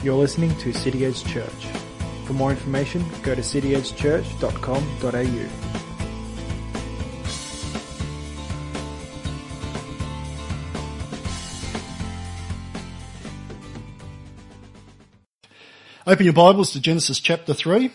You're 0.00 0.14
listening 0.14 0.54
to 0.58 0.72
City 0.72 1.04
Edge 1.04 1.24
Church. 1.24 1.66
For 2.24 2.32
more 2.32 2.52
information, 2.52 3.04
go 3.24 3.34
to 3.34 3.40
cityedgechurch.com.au. 3.40 5.48
Open 16.06 16.24
your 16.24 16.32
Bibles 16.32 16.70
to 16.72 16.80
Genesis 16.80 17.18
chapter 17.18 17.52
3. 17.52 17.90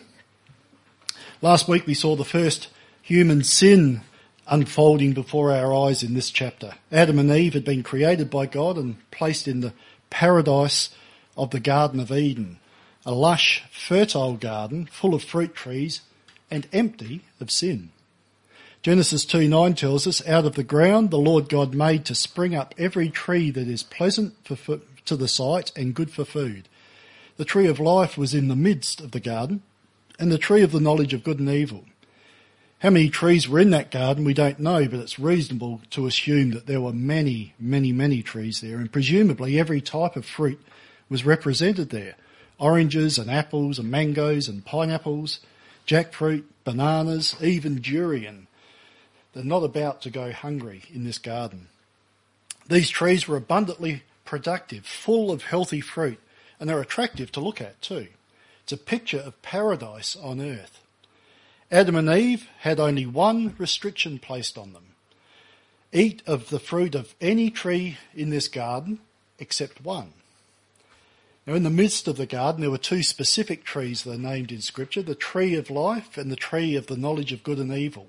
Last 1.41 1.69
week 1.69 1.87
we 1.87 1.93
saw 1.93 2.17
the 2.17 2.25
first 2.25 2.67
human 3.01 3.45
sin 3.45 4.01
unfolding 4.47 5.13
before 5.13 5.53
our 5.53 5.73
eyes 5.73 6.03
in 6.03 6.15
this 6.15 6.31
chapter. 6.31 6.73
Adam 6.91 7.17
and 7.17 7.31
Eve 7.31 7.53
had 7.53 7.63
been 7.63 7.81
created 7.81 8.29
by 8.29 8.45
God 8.45 8.77
and 8.77 8.97
placed 9.09 9.47
in 9.47 9.61
the 9.61 9.71
paradise 10.09 10.89
of 11.37 11.51
the 11.51 11.59
Garden 11.59 11.99
of 11.99 12.11
Eden, 12.11 12.59
a 13.05 13.13
lush, 13.13 13.63
fertile 13.71 14.35
garden 14.35 14.85
full 14.85 15.13
of 15.13 15.23
fruit 15.23 15.55
trees 15.55 16.01
and 16.49 16.67
empty 16.71 17.21
of 17.39 17.51
sin. 17.51 17.89
Genesis 18.81 19.25
2 19.25 19.47
9 19.47 19.75
tells 19.75 20.05
us, 20.05 20.25
out 20.27 20.45
of 20.45 20.55
the 20.55 20.63
ground 20.63 21.09
the 21.09 21.17
Lord 21.17 21.47
God 21.47 21.73
made 21.73 22.05
to 22.05 22.15
spring 22.15 22.53
up 22.53 22.75
every 22.77 23.09
tree 23.09 23.49
that 23.49 23.67
is 23.67 23.81
pleasant 23.81 24.35
for, 24.45 24.79
to 25.05 25.15
the 25.15 25.27
sight 25.27 25.71
and 25.75 25.95
good 25.95 26.11
for 26.11 26.25
food. 26.25 26.67
The 27.37 27.45
tree 27.45 27.67
of 27.67 27.79
life 27.79 28.17
was 28.17 28.33
in 28.33 28.49
the 28.49 28.55
midst 28.55 29.01
of 29.01 29.11
the 29.11 29.19
garden, 29.19 29.63
and 30.19 30.31
the 30.31 30.37
tree 30.37 30.61
of 30.61 30.71
the 30.71 30.79
knowledge 30.79 31.13
of 31.13 31.23
good 31.23 31.39
and 31.39 31.49
evil. 31.49 31.85
How 32.79 32.89
many 32.89 33.09
trees 33.09 33.47
were 33.47 33.59
in 33.59 33.69
that 33.69 33.91
garden, 33.91 34.25
we 34.25 34.33
don't 34.33 34.59
know, 34.59 34.85
but 34.89 34.99
it's 34.99 35.17
reasonable 35.17 35.81
to 35.91 36.05
assume 36.05 36.51
that 36.51 36.67
there 36.67 36.81
were 36.81 36.91
many, 36.91 37.53
many, 37.57 37.93
many 37.93 38.21
trees 38.21 38.59
there, 38.59 38.77
and 38.77 38.91
presumably 38.91 39.57
every 39.57 39.79
type 39.79 40.17
of 40.17 40.25
fruit 40.25 40.61
was 41.09 41.25
represented 41.25 41.89
there. 41.89 42.15
Oranges 42.59 43.17
and 43.17 43.29
apples 43.29 43.79
and 43.79 43.89
mangoes 43.89 44.47
and 44.47 44.65
pineapples, 44.65 45.39
jackfruit, 45.87 46.43
bananas, 46.63 47.35
even 47.41 47.81
durian. 47.81 48.47
They're 49.33 49.43
not 49.43 49.63
about 49.63 50.01
to 50.03 50.09
go 50.09 50.31
hungry 50.31 50.83
in 50.93 51.03
this 51.03 51.17
garden. 51.17 51.67
These 52.67 52.89
trees 52.89 53.27
were 53.27 53.37
abundantly 53.37 54.03
productive, 54.25 54.85
full 54.85 55.31
of 55.31 55.43
healthy 55.43 55.81
fruit, 55.81 56.19
and 56.59 56.69
they're 56.69 56.79
attractive 56.79 57.31
to 57.33 57.41
look 57.41 57.59
at 57.59 57.81
too. 57.81 58.07
It's 58.63 58.71
a 58.71 58.77
picture 58.77 59.19
of 59.19 59.41
paradise 59.41 60.15
on 60.15 60.39
earth. 60.39 60.79
Adam 61.71 61.95
and 61.95 62.09
Eve 62.09 62.47
had 62.59 62.79
only 62.79 63.05
one 63.05 63.55
restriction 63.57 64.19
placed 64.19 64.57
on 64.57 64.73
them. 64.73 64.85
Eat 65.91 66.21
of 66.25 66.49
the 66.49 66.59
fruit 66.59 66.95
of 66.95 67.13
any 67.19 67.49
tree 67.49 67.97
in 68.15 68.29
this 68.29 68.47
garden 68.47 68.99
except 69.39 69.83
one. 69.83 70.13
Now, 71.45 71.55
in 71.55 71.63
the 71.63 71.69
midst 71.69 72.07
of 72.07 72.15
the 72.15 72.25
garden, 72.25 72.61
there 72.61 72.71
were 72.71 72.77
two 72.77 73.03
specific 73.03 73.65
trees 73.65 74.03
that 74.03 74.13
are 74.13 74.17
named 74.17 74.51
in 74.51 74.61
Scripture 74.61 75.01
the 75.01 75.13
tree 75.13 75.55
of 75.55 75.69
life 75.69 76.17
and 76.17 76.31
the 76.31 76.37
tree 76.37 76.75
of 76.75 76.87
the 76.87 76.95
knowledge 76.95 77.33
of 77.33 77.43
good 77.43 77.57
and 77.57 77.73
evil. 77.73 78.07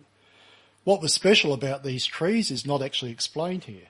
What 0.85 1.03
was 1.03 1.13
special 1.13 1.53
about 1.53 1.83
these 1.83 2.07
trees 2.07 2.51
is 2.51 2.67
not 2.67 2.83
actually 2.83 3.11
explained 3.11 3.65
here, 3.65 3.89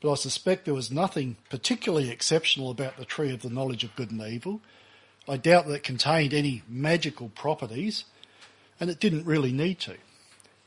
but 0.00 0.12
I 0.12 0.14
suspect 0.14 0.66
there 0.66 0.74
was 0.74 0.90
nothing 0.90 1.36
particularly 1.50 2.10
exceptional 2.10 2.70
about 2.70 2.96
the 2.96 3.04
tree 3.04 3.32
of 3.32 3.42
the 3.42 3.50
knowledge 3.50 3.82
of 3.82 3.96
good 3.96 4.12
and 4.12 4.22
evil. 4.22 4.60
I 5.28 5.36
doubt 5.36 5.66
that 5.66 5.74
it 5.74 5.82
contained 5.82 6.32
any 6.32 6.62
magical 6.68 7.30
properties, 7.30 8.04
and 8.78 8.88
it 8.88 9.00
didn't 9.00 9.26
really 9.26 9.50
need 9.50 9.80
to. 9.80 9.96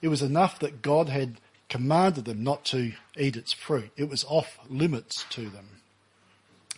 It 0.01 0.09
was 0.09 0.21
enough 0.21 0.59
that 0.59 0.81
God 0.81 1.07
had 1.07 1.39
commanded 1.69 2.25
them 2.25 2.43
not 2.43 2.65
to 2.65 2.93
eat 3.15 3.37
its 3.37 3.53
fruit. 3.53 3.91
It 3.95 4.09
was 4.09 4.25
off 4.25 4.57
limits 4.67 5.23
to 5.29 5.49
them. 5.49 5.67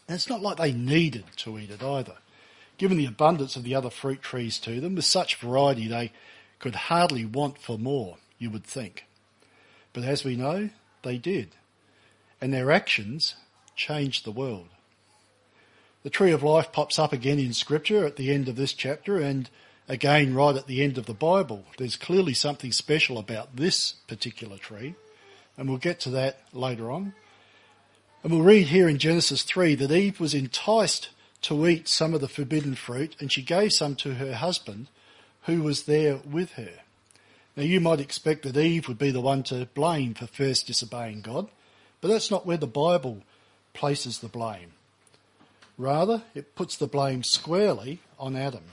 And 0.08 0.16
it's 0.16 0.30
not 0.30 0.42
like 0.42 0.58
they 0.58 0.74
needed 0.74 1.26
to 1.38 1.58
eat 1.58 1.72
it 1.72 1.84
either. 1.84 2.18
Given 2.78 2.98
the 2.98 3.06
abundance 3.06 3.56
of 3.56 3.64
the 3.64 3.76
other 3.76 3.90
fruit 3.90 4.22
trees 4.22 4.58
to 4.60 4.82
them, 4.82 4.96
with 4.96 5.06
such 5.06 5.36
variety 5.36 5.88
they 5.88 6.12
could 6.60 6.76
hardly 6.76 7.26
want 7.26 7.58
for 7.58 7.78
more, 7.78 8.18
you 8.40 8.50
would 8.50 8.64
think. 8.64 9.06
But 9.94 10.04
as 10.04 10.24
we 10.24 10.36
know, 10.36 10.70
they 11.04 11.18
did. 11.18 11.50
And 12.40 12.54
their 12.54 12.72
actions 12.72 13.36
changed 13.76 14.26
the 14.26 14.32
world. 14.32 14.70
The 16.04 16.10
tree 16.10 16.32
of 16.32 16.42
life 16.42 16.72
pops 16.72 16.98
up 16.98 17.14
again 17.14 17.38
in 17.38 17.54
scripture 17.54 18.06
at 18.06 18.16
the 18.16 18.32
end 18.32 18.50
of 18.50 18.56
this 18.56 18.74
chapter 18.74 19.18
and 19.18 19.50
again 19.88 20.34
right 20.34 20.56
at 20.56 20.66
the 20.66 20.84
end 20.84 20.98
of 20.98 21.06
the 21.06 21.14
Bible. 21.14 21.66
There's 21.78 21.96
clearly 21.96 22.34
something 22.34 22.72
special 22.72 23.18
about 23.20 23.56
this 23.56 23.94
particular 24.08 24.58
tree, 24.58 24.96
and 25.58 25.70
we'll 25.70 25.78
get 25.78 26.00
to 26.02 26.10
that 26.12 26.40
later 26.54 26.90
on. 26.90 27.14
And 28.24 28.32
we'll 28.32 28.44
read 28.44 28.68
here 28.68 28.88
in 28.88 29.00
Genesis 29.00 29.42
3 29.44 29.76
that 29.76 29.92
Eve 29.92 30.20
was 30.20 30.36
enticed 30.36 31.10
to 31.42 31.68
eat 31.68 31.88
some 31.88 32.14
of 32.14 32.22
the 32.22 32.28
forbidden 32.28 32.76
fruit, 32.76 33.16
and 33.20 33.32
she 33.32 33.42
gave 33.42 33.74
some 33.74 33.96
to 33.96 34.16
her 34.16 34.36
husband, 34.36 34.88
who 35.44 35.64
was 35.64 35.84
there 35.84 36.18
with 36.18 36.52
her. 36.52 36.74
Now, 37.56 37.64
you 37.64 37.80
might 37.80 38.00
expect 38.00 38.44
that 38.44 38.56
Eve 38.56 38.88
would 38.88 39.00
be 39.00 39.10
the 39.10 39.22
one 39.22 39.42
to 39.44 39.66
blame 39.74 40.14
for 40.14 40.28
first 40.28 40.68
disobeying 40.68 41.22
God, 41.22 41.50
but 42.00 42.10
that's 42.10 42.30
not 42.30 42.46
where 42.46 42.58
the 42.58 42.68
Bible 42.68 43.24
places 43.74 44.20
the 44.20 44.28
blame. 44.28 44.74
Rather, 45.78 46.22
it 46.36 46.56
puts 46.56 46.78
the 46.78 46.86
blame 46.86 47.24
squarely 47.24 48.00
on 48.20 48.36
Adam. 48.36 48.64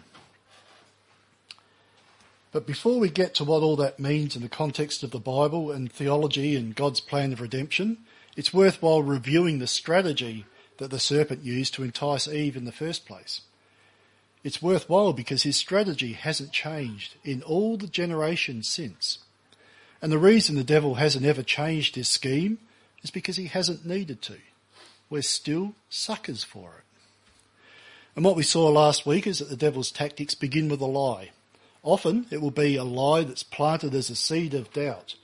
But 2.53 2.67
before 2.67 2.99
we 2.99 3.09
get 3.09 3.35
to 3.37 3.45
what 3.45 3.63
all 3.63 3.77
that 3.77 3.99
means 3.99 4.37
in 4.37 4.43
the 4.43 4.49
context 4.49 5.03
of 5.03 5.11
the 5.11 5.19
Bible 5.19 5.71
and 5.71 5.91
theology 5.91 6.55
and 6.55 6.75
God's 6.75 7.01
plan 7.01 7.33
of 7.33 7.41
redemption, 7.41 7.99
it's 8.39 8.55
worthwhile 8.55 9.03
reviewing 9.03 9.59
the 9.59 9.67
strategy 9.67 10.47
that 10.77 10.93
the 10.93 11.01
serpent 11.01 11.43
used 11.43 11.75
to 11.75 11.83
entice 11.83 12.29
Eve 12.29 12.57
in 12.57 12.67
the 12.67 12.71
first 12.71 13.05
place. 13.05 13.41
It's 14.45 14.63
worthwhile 14.63 15.13
because 15.13 15.43
his 15.43 15.57
strategy 15.57 16.13
hasn't 16.13 16.53
changed 16.53 17.17
in 17.25 17.43
all 17.43 17.77
the 17.77 17.89
generations 17.89 18.69
since. 18.69 19.19
And 20.01 20.13
the 20.13 20.19
reason 20.19 20.55
the 20.55 20.63
devil 20.63 20.95
hasn't 20.95 21.27
ever 21.27 21.43
changed 21.43 21.97
his 21.97 22.07
scheme 22.07 22.59
is 23.03 23.11
because 23.11 23.39
he 23.39 23.47
hasn't 23.47 23.85
needed 23.85 24.23
to. 24.23 24.37
We're 25.11 25.23
still 25.23 25.75
suckers 25.91 26.45
for 26.45 26.75
it. 26.79 26.85
And 28.15 28.25
what 28.25 28.37
we 28.37 28.45
saw 28.45 28.69
last 28.69 29.05
week 29.05 29.27
is 29.27 29.41
that 29.41 29.49
the 29.49 29.57
devil's 29.57 29.91
tactics 29.91 30.37
begin 30.37 30.69
with 30.69 30.81
a 30.81 30.87
lie. 30.87 31.31
Often 31.83 32.27
it 32.31 32.41
will 32.41 32.53
be 32.53 32.77
a 32.77 32.85
lie 32.85 33.25
that's 33.25 33.43
planted 33.43 33.97
as 33.97 34.11
a 34.11 34.15
seed 34.15 34.55
of 34.55 34.73
doubt 34.73 35.17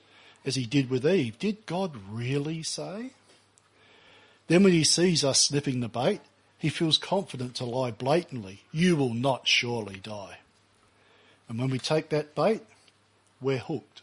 as 0.44 0.56
he 0.56 0.66
did 0.66 0.90
with 0.90 1.06
Eve. 1.06 1.38
Did 1.38 1.66
God 1.66 1.94
really 2.10 2.62
say? 2.62 3.10
Then 4.46 4.62
when 4.62 4.72
he 4.72 4.84
sees 4.84 5.24
us 5.24 5.40
sniffing 5.40 5.80
the 5.80 5.88
bait, 5.88 6.20
he 6.58 6.68
feels 6.68 6.98
confident 6.98 7.54
to 7.56 7.64
lie 7.64 7.90
blatantly. 7.90 8.62
You 8.72 8.96
will 8.96 9.14
not 9.14 9.48
surely 9.48 9.96
die. 9.96 10.38
And 11.48 11.58
when 11.58 11.70
we 11.70 11.78
take 11.78 12.08
that 12.10 12.34
bait, 12.34 12.62
we're 13.40 13.58
hooked. 13.58 14.02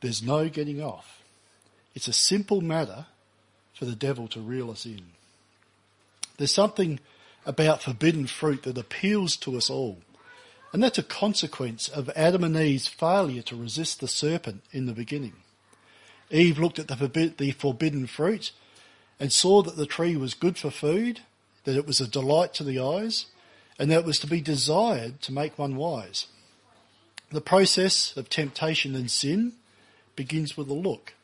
There's 0.00 0.22
no 0.22 0.48
getting 0.48 0.82
off. 0.82 1.22
It's 1.94 2.08
a 2.08 2.12
simple 2.12 2.60
matter 2.60 3.06
for 3.74 3.84
the 3.84 3.94
devil 3.94 4.28
to 4.28 4.40
reel 4.40 4.70
us 4.70 4.86
in. 4.86 5.02
There's 6.36 6.54
something 6.54 7.00
about 7.44 7.82
forbidden 7.82 8.26
fruit 8.26 8.62
that 8.62 8.78
appeals 8.78 9.36
to 9.36 9.56
us 9.56 9.68
all. 9.68 9.98
And 10.72 10.82
that's 10.82 10.98
a 10.98 11.02
consequence 11.02 11.88
of 11.88 12.10
Adam 12.10 12.44
and 12.44 12.56
Eve's 12.56 12.86
failure 12.86 13.42
to 13.42 13.56
resist 13.56 14.00
the 14.00 14.08
serpent 14.08 14.62
in 14.72 14.86
the 14.86 14.92
beginning. 14.92 15.34
Eve 16.30 16.58
looked 16.58 16.78
at 16.78 16.86
the, 16.86 17.34
the 17.36 17.50
forbidden 17.52 18.06
fruit 18.06 18.52
and 19.18 19.32
saw 19.32 19.62
that 19.62 19.76
the 19.76 19.86
tree 19.86 20.16
was 20.16 20.34
good 20.34 20.56
for 20.56 20.70
food, 20.70 21.20
that 21.64 21.76
it 21.76 21.86
was 21.86 22.00
a 22.00 22.06
delight 22.08 22.54
to 22.54 22.64
the 22.64 22.78
eyes, 22.78 23.26
and 23.78 23.90
that 23.90 24.00
it 24.00 24.04
was 24.04 24.20
to 24.20 24.26
be 24.26 24.40
desired 24.40 25.20
to 25.22 25.32
make 25.32 25.58
one 25.58 25.74
wise. 25.74 26.26
The 27.32 27.40
process 27.40 28.16
of 28.16 28.28
temptation 28.28 28.94
and 28.94 29.10
sin 29.10 29.54
begins 30.14 30.56
with 30.56 30.68
a 30.68 30.74
look. 30.74 31.14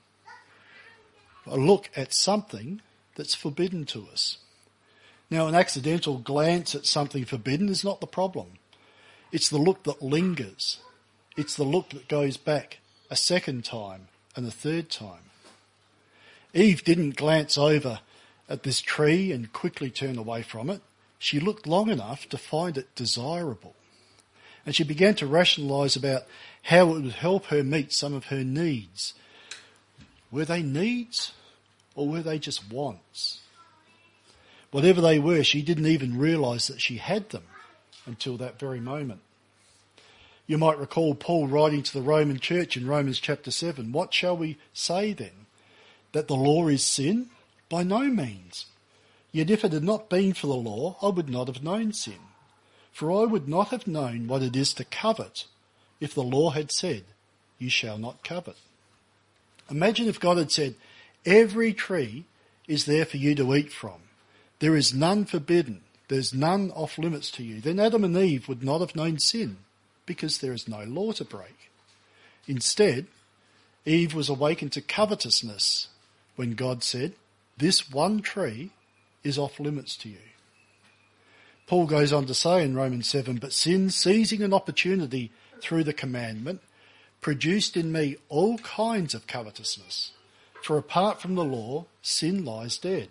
A 1.47 1.57
look 1.57 1.91
at 1.95 2.13
something 2.13 2.81
that's 3.15 3.35
forbidden 3.35 3.85
to 3.87 4.09
us. 4.13 4.39
Now, 5.31 5.47
an 5.49 5.55
accidental 5.55 6.19
glance 6.19 6.75
at 6.75 6.87
something 6.87 7.25
forbidden 7.25 7.69
is 7.69 7.85
not 7.85 8.01
the 8.01 8.07
problem. 8.07 8.59
It's 9.37 9.51
the 9.51 9.59
look 9.59 9.83
that 9.83 10.01
lingers. 10.01 10.79
It's 11.37 11.57
the 11.57 11.63
look 11.63 11.91
that 11.91 12.09
goes 12.09 12.39
back 12.39 12.79
a 13.11 13.17
second 13.17 13.67
time 13.67 14.09
and 14.35 14.47
a 14.47 14.51
third 14.51 14.89
time. 14.89 15.25
Eve 16.55 16.83
didn't 16.83 17.17
glance 17.17 17.59
over 17.59 18.01
at 18.49 18.63
this 18.63 18.81
tree 18.81 19.33
and 19.33 19.53
quickly 19.53 19.91
turn 19.91 20.17
away 20.17 20.41
from 20.41 20.71
it. 20.71 20.81
She 21.19 21.39
looked 21.39 21.67
long 21.67 21.91
enough 21.91 22.27
to 22.31 22.39
find 22.39 22.79
it 22.79 22.95
desirable. 22.95 23.75
And 24.65 24.75
she 24.75 24.85
began 24.85 25.15
to 25.17 25.27
rationalize 25.27 25.97
about 25.97 26.23
how 26.63 26.95
it 26.95 27.03
would 27.03 27.13
help 27.13 27.45
her 27.49 27.63
meet 27.63 27.93
some 27.93 28.15
of 28.15 28.29
her 28.29 28.43
needs. 28.43 29.13
Were 30.31 30.47
they 30.47 30.63
needs 30.63 31.35
or 31.95 32.09
were 32.09 32.23
they 32.23 32.39
just 32.39 32.73
wants? 32.73 33.43
Whatever 34.71 35.03
they 35.03 35.19
were, 35.19 35.45
she 35.45 35.61
didn't 35.61 35.89
even 35.89 36.17
realize 36.17 36.69
that 36.69 36.81
she 36.81 36.97
had 36.97 37.29
them 37.29 37.45
until 38.07 38.39
that 38.39 38.59
very 38.59 38.81
moment. 38.81 39.21
You 40.47 40.59
might 40.59 40.79
recall 40.79 41.17
Paul 41.17 41.49
writing 41.49 41.83
to 41.83 41.93
the 41.93 42.03
Roman 42.03 42.39
church 42.39 42.77
in 42.77 42.87
Romans 42.87 43.19
chapter 43.19 43.51
7. 43.51 43.91
What 43.91 44.15
shall 44.15 44.37
we 44.37 44.59
say 44.73 45.13
then? 45.13 45.47
That 46.13 46.29
the 46.29 46.37
law 46.37 46.69
is 46.69 46.85
sin? 46.85 47.31
By 47.69 47.83
no 47.83 48.05
means. 48.05 48.67
Yet 49.33 49.51
if 49.51 49.65
it 49.65 49.73
had 49.73 49.83
not 49.83 50.09
been 50.09 50.35
for 50.35 50.47
the 50.47 50.55
law, 50.55 50.97
I 51.03 51.09
would 51.09 51.29
not 51.29 51.49
have 51.49 51.65
known 51.65 51.93
sin. 51.93 52.21
For 52.93 53.11
I 53.11 53.25
would 53.25 53.49
not 53.49 53.69
have 53.69 53.89
known 53.89 54.29
what 54.29 54.43
it 54.43 54.55
is 54.55 54.73
to 54.75 54.85
covet 54.85 55.47
if 56.01 56.15
the 56.15 56.23
law 56.23 56.51
had 56.51 56.71
said, 56.71 57.05
You 57.59 57.69
shall 57.69 57.99
not 57.99 58.23
covet. 58.23 58.57
Imagine 59.69 60.07
if 60.07 60.21
God 60.21 60.39
had 60.39 60.53
said, 60.53 60.77
Every 61.27 61.73
tree 61.73 62.25
is 62.69 62.85
there 62.85 63.05
for 63.05 63.17
you 63.17 63.35
to 63.35 63.55
eat 63.57 63.73
from. 63.73 64.01
There 64.61 64.77
is 64.77 64.95
none 64.95 65.25
forbidden. 65.25 65.83
There's 66.07 66.33
none 66.33 66.71
off 66.71 66.99
limits 66.99 67.33
to 67.33 67.43
you. 67.43 67.61
Then 67.61 67.81
Adam 67.81 68.05
and 68.05 68.17
Eve 68.17 68.49
would 68.49 68.63
not 68.63 68.81
have 68.81 68.95
known 68.95 69.19
sin 69.19 69.59
because 70.07 70.39
there 70.39 70.53
is 70.53 70.69
no 70.69 70.85
law 70.85 71.13
to 71.13 71.25
break. 71.25 71.71
Instead, 72.47 73.07
Eve 73.85 74.15
was 74.15 74.29
awakened 74.29 74.73
to 74.73 74.81
covetousness 74.81 75.89
when 76.37 76.55
God 76.55 76.83
said, 76.83 77.15
This 77.57 77.91
one 77.91 78.23
tree 78.23 78.71
is 79.23 79.39
off 79.39 79.61
limits 79.61 79.97
to 79.99 80.09
you. 80.09 80.19
Paul 81.67 81.87
goes 81.87 82.13
on 82.13 82.27
to 82.27 82.35
say 82.35 82.63
in 82.63 82.77
Romans 82.77 83.09
7, 83.09 83.37
But 83.37 83.53
sin, 83.53 83.91
seizing 83.91 84.43
an 84.43 84.55
opportunity 84.55 85.33
through 85.61 85.85
the 85.85 85.93
commandment, 85.93 86.61
produced 87.21 87.77
in 87.77 87.91
me 87.91 88.17
all 88.29 88.59
kinds 88.59 89.15
of 89.15 89.27
covetousness. 89.27 90.13
For 90.63 90.79
apart 90.79 91.21
from 91.21 91.35
the 91.35 91.45
law, 91.45 91.87
sin 92.03 92.45
lies 92.45 92.79
dead. 92.79 93.09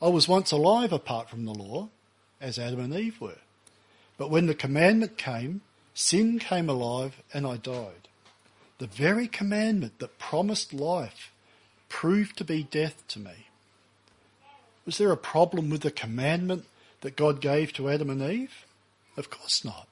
I 0.00 0.08
was 0.08 0.28
once 0.28 0.52
alive 0.52 0.92
apart 0.92 1.28
from 1.28 1.44
the 1.44 1.54
law, 1.54 1.88
as 2.40 2.58
Adam 2.58 2.80
and 2.80 2.94
Eve 2.94 3.20
were. 3.20 3.38
But 4.18 4.30
when 4.30 4.46
the 4.46 4.54
commandment 4.54 5.18
came, 5.18 5.62
sin 5.96 6.38
came 6.38 6.68
alive 6.68 7.22
and 7.32 7.46
I 7.46 7.56
died. 7.56 8.08
The 8.78 8.86
very 8.86 9.26
commandment 9.26 9.98
that 9.98 10.18
promised 10.18 10.74
life 10.74 11.32
proved 11.88 12.36
to 12.36 12.44
be 12.44 12.62
death 12.62 13.02
to 13.08 13.18
me. 13.18 13.46
Was 14.84 14.98
there 14.98 15.10
a 15.10 15.16
problem 15.16 15.70
with 15.70 15.80
the 15.80 15.90
commandment 15.90 16.66
that 17.00 17.16
God 17.16 17.40
gave 17.40 17.72
to 17.72 17.88
Adam 17.88 18.10
and 18.10 18.22
Eve? 18.22 18.66
Of 19.16 19.30
course 19.30 19.64
not. 19.64 19.88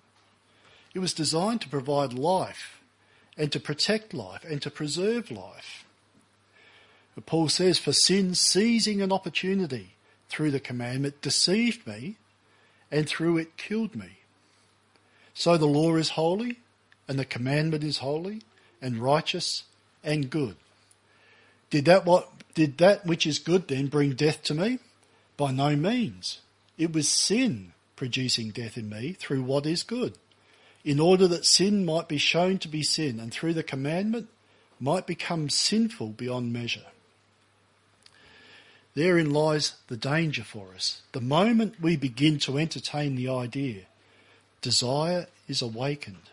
It 0.93 0.99
was 0.99 1.15
designed 1.15 1.63
to 1.63 1.69
provide 1.71 2.13
life 2.13 2.83
and 3.39 3.51
to 3.51 3.59
protect 3.59 4.13
life 4.13 4.45
and 4.45 4.61
to 4.61 4.71
preserve 4.71 5.31
life. 5.31 5.87
But 7.15 7.25
Paul 7.25 7.49
says, 7.49 7.79
for 7.79 7.95
sin 7.95 8.35
seizing 8.35 9.01
an 9.01 9.11
opportunity 9.11 9.95
through 10.29 10.51
the 10.51 10.61
commandment 10.61 11.23
deceived 11.23 11.87
me 11.87 12.17
and 12.91 13.09
through 13.09 13.39
it 13.39 13.57
killed 13.57 13.97
me. 13.97 14.19
So 15.35 15.57
the 15.57 15.67
law 15.67 15.97
is 15.97 16.11
holy 16.11 16.61
and 17.09 17.19
the 17.19 17.25
commandment 17.25 17.85
is 17.85 17.99
holy 17.99 18.43
and 18.81 18.99
righteous 18.99 19.65
and 20.03 20.31
good. 20.31 20.57
Did 21.71 21.85
that 21.87 22.07
what 22.07 22.31
did 22.55 22.79
that 22.79 23.05
which 23.05 23.27
is 23.27 23.39
good 23.41 23.67
then 23.69 23.89
bring 23.89 24.13
death 24.13 24.43
to 24.45 24.55
me? 24.55 24.79
By 25.37 25.51
no 25.51 25.75
means. 25.75 26.41
It 26.79 26.93
was 26.93 27.09
sin 27.09 27.73
producing 27.97 28.51
death 28.51 28.77
in 28.77 28.89
me 28.89 29.13
through 29.13 29.43
what 29.43 29.67
is 29.67 29.83
good, 29.83 30.15
in 30.85 31.01
order 31.01 31.27
that 31.29 31.47
sin 31.47 31.85
might 31.85 32.09
be 32.09 32.19
shown 32.19 32.59
to 32.59 32.69
be 32.69 32.83
sin 32.83 33.19
and 33.21 33.33
through 33.33 33.55
the 33.55 33.63
commandment 33.63 34.29
might 34.81 35.07
become 35.07 35.49
sinful 35.49 36.09
beyond 36.11 36.53
measure. 36.53 36.87
Therein 38.95 39.33
lies 39.33 39.75
the 39.89 39.97
danger 39.97 40.45
for 40.45 40.69
us. 40.75 41.03
The 41.13 41.21
moment 41.21 41.81
we 41.81 41.97
begin 41.97 42.39
to 42.41 42.59
entertain 42.59 43.17
the 43.17 43.29
idea, 43.29 43.83
desire 44.65 45.27
is 45.47 45.63
awakened. 45.63 46.31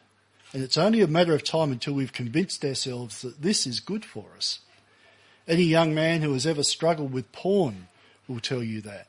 And 0.53 0.63
it's 0.63 0.77
only 0.77 1.01
a 1.01 1.07
matter 1.07 1.35
of 1.35 1.43
time 1.43 1.71
until 1.71 1.93
we've 1.93 2.13
convinced 2.13 2.65
ourselves 2.65 3.21
that 3.21 3.41
this 3.41 3.67
is 3.67 3.79
good 3.79 4.03
for 4.03 4.25
us. 4.35 4.59
Any 5.47 5.63
young 5.63 5.93
man 5.93 6.21
who 6.21 6.33
has 6.33 6.47
ever 6.47 6.63
struggled 6.63 7.11
with 7.11 7.31
porn 7.31 7.87
will 8.27 8.39
tell 8.39 8.63
you 8.63 8.81
that. 8.81 9.07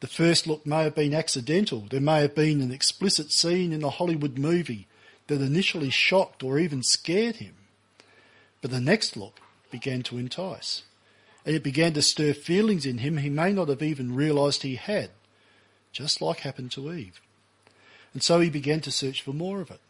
The 0.00 0.06
first 0.06 0.46
look 0.46 0.66
may 0.66 0.82
have 0.82 0.94
been 0.94 1.14
accidental. 1.14 1.86
There 1.88 2.00
may 2.00 2.20
have 2.20 2.34
been 2.34 2.60
an 2.60 2.72
explicit 2.72 3.32
scene 3.32 3.72
in 3.72 3.82
a 3.82 3.90
Hollywood 3.90 4.38
movie 4.38 4.86
that 5.28 5.40
initially 5.40 5.90
shocked 5.90 6.42
or 6.42 6.58
even 6.58 6.82
scared 6.82 7.36
him. 7.36 7.54
But 8.60 8.70
the 8.70 8.80
next 8.80 9.16
look 9.16 9.40
began 9.70 10.02
to 10.04 10.18
entice. 10.18 10.82
And 11.46 11.54
it 11.54 11.62
began 11.62 11.92
to 11.94 12.02
stir 12.02 12.34
feelings 12.34 12.84
in 12.84 12.98
him 12.98 13.16
he 13.16 13.30
may 13.30 13.52
not 13.52 13.68
have 13.68 13.82
even 13.82 14.14
realised 14.14 14.62
he 14.62 14.76
had, 14.76 15.10
just 15.92 16.20
like 16.20 16.40
happened 16.40 16.72
to 16.72 16.92
Eve. 16.92 17.20
And 18.12 18.22
so 18.22 18.40
he 18.40 18.50
began 18.50 18.80
to 18.82 18.90
search 18.90 19.22
for 19.22 19.32
more 19.32 19.60
of 19.60 19.70
it. 19.70 19.80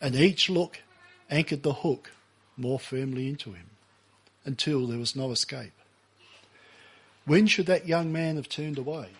And 0.00 0.14
each 0.14 0.50
look 0.50 0.80
anchored 1.30 1.62
the 1.62 1.72
hook 1.72 2.10
more 2.56 2.78
firmly 2.78 3.28
into 3.28 3.52
him 3.52 3.70
until 4.44 4.86
there 4.86 4.98
was 4.98 5.16
no 5.16 5.30
escape. 5.30 5.72
When 7.24 7.46
should 7.46 7.66
that 7.66 7.86
young 7.86 8.12
man 8.12 8.36
have 8.36 8.48
turned 8.48 8.78
away? 8.78 9.10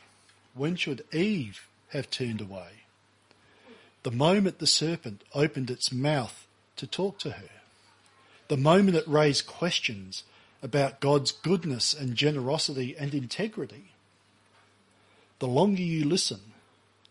When 0.55 0.77
should 0.77 1.05
Eve 1.13 1.67
have 1.91 2.11
turned 2.11 2.41
away? 2.41 2.83
The 4.03 4.11
moment 4.11 4.59
the 4.59 4.67
serpent 4.67 5.23
opened 5.33 5.71
its 5.71 5.93
mouth 5.93 6.47
to 6.77 6.87
talk 6.87 7.19
to 7.21 7.31
her. 7.31 7.51
The 8.49 8.57
moment 8.57 8.97
it 8.97 9.07
raised 9.07 9.47
questions 9.47 10.25
about 10.63 11.01
God's 11.01 11.31
goodness 11.31 11.95
and 11.95 12.17
generosity 12.17 12.97
and 12.99 13.15
integrity. 13.15 13.93
The 15.39 15.47
longer 15.47 15.83
you 15.83 16.05
listen, 16.05 16.41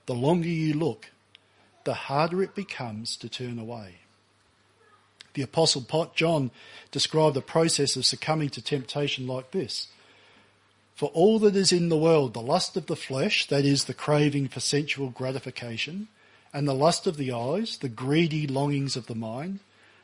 the 0.06 0.14
longer 0.14 0.48
you 0.48 0.74
look, 0.74 1.10
the 1.84 1.94
harder 1.94 2.44
it 2.44 2.56
becomes 2.56 3.16
to 3.18 3.30
turn 3.30 3.60
away. 3.60 3.96
The 5.34 5.42
Apostle 5.42 6.12
John 6.16 6.52
described 6.92 7.36
the 7.36 7.42
process 7.42 7.96
of 7.96 8.06
succumbing 8.06 8.50
to 8.50 8.62
temptation 8.62 9.28
like 9.28 9.52
this. 9.52 9.88
For 10.96 11.10
all 11.10 11.40
that 11.40 11.56
is 11.56 11.72
in 11.72 11.90
the 11.90 11.98
world, 11.98 12.34
the 12.34 12.42
lust 12.42 12.76
of 12.78 12.88
the 12.88 12.96
flesh, 12.96 13.48
that 13.48 13.66
is, 13.66 13.86
the 13.86 13.94
craving 13.94 14.50
for 14.50 14.60
sensual 14.60 15.10
gratification, 15.10 16.10
and 16.54 16.68
the 16.68 16.74
lust 16.74 17.08
of 17.08 17.18
the 17.18 17.32
eyes, 17.32 17.78
the 17.78 17.90
greedy 17.90 18.46
longings 18.46 18.96
of 18.96 19.08
the 19.08 19.16
mind, 19.16 19.60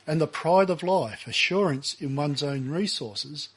and 0.07 0.21
the 0.21 0.27
pride 0.27 0.69
of 0.69 0.81
life, 0.81 1.27
assurance 1.27 1.95
in 2.00 2.15
one's 2.15 2.41
own 2.41 2.69
resources, 2.69 3.50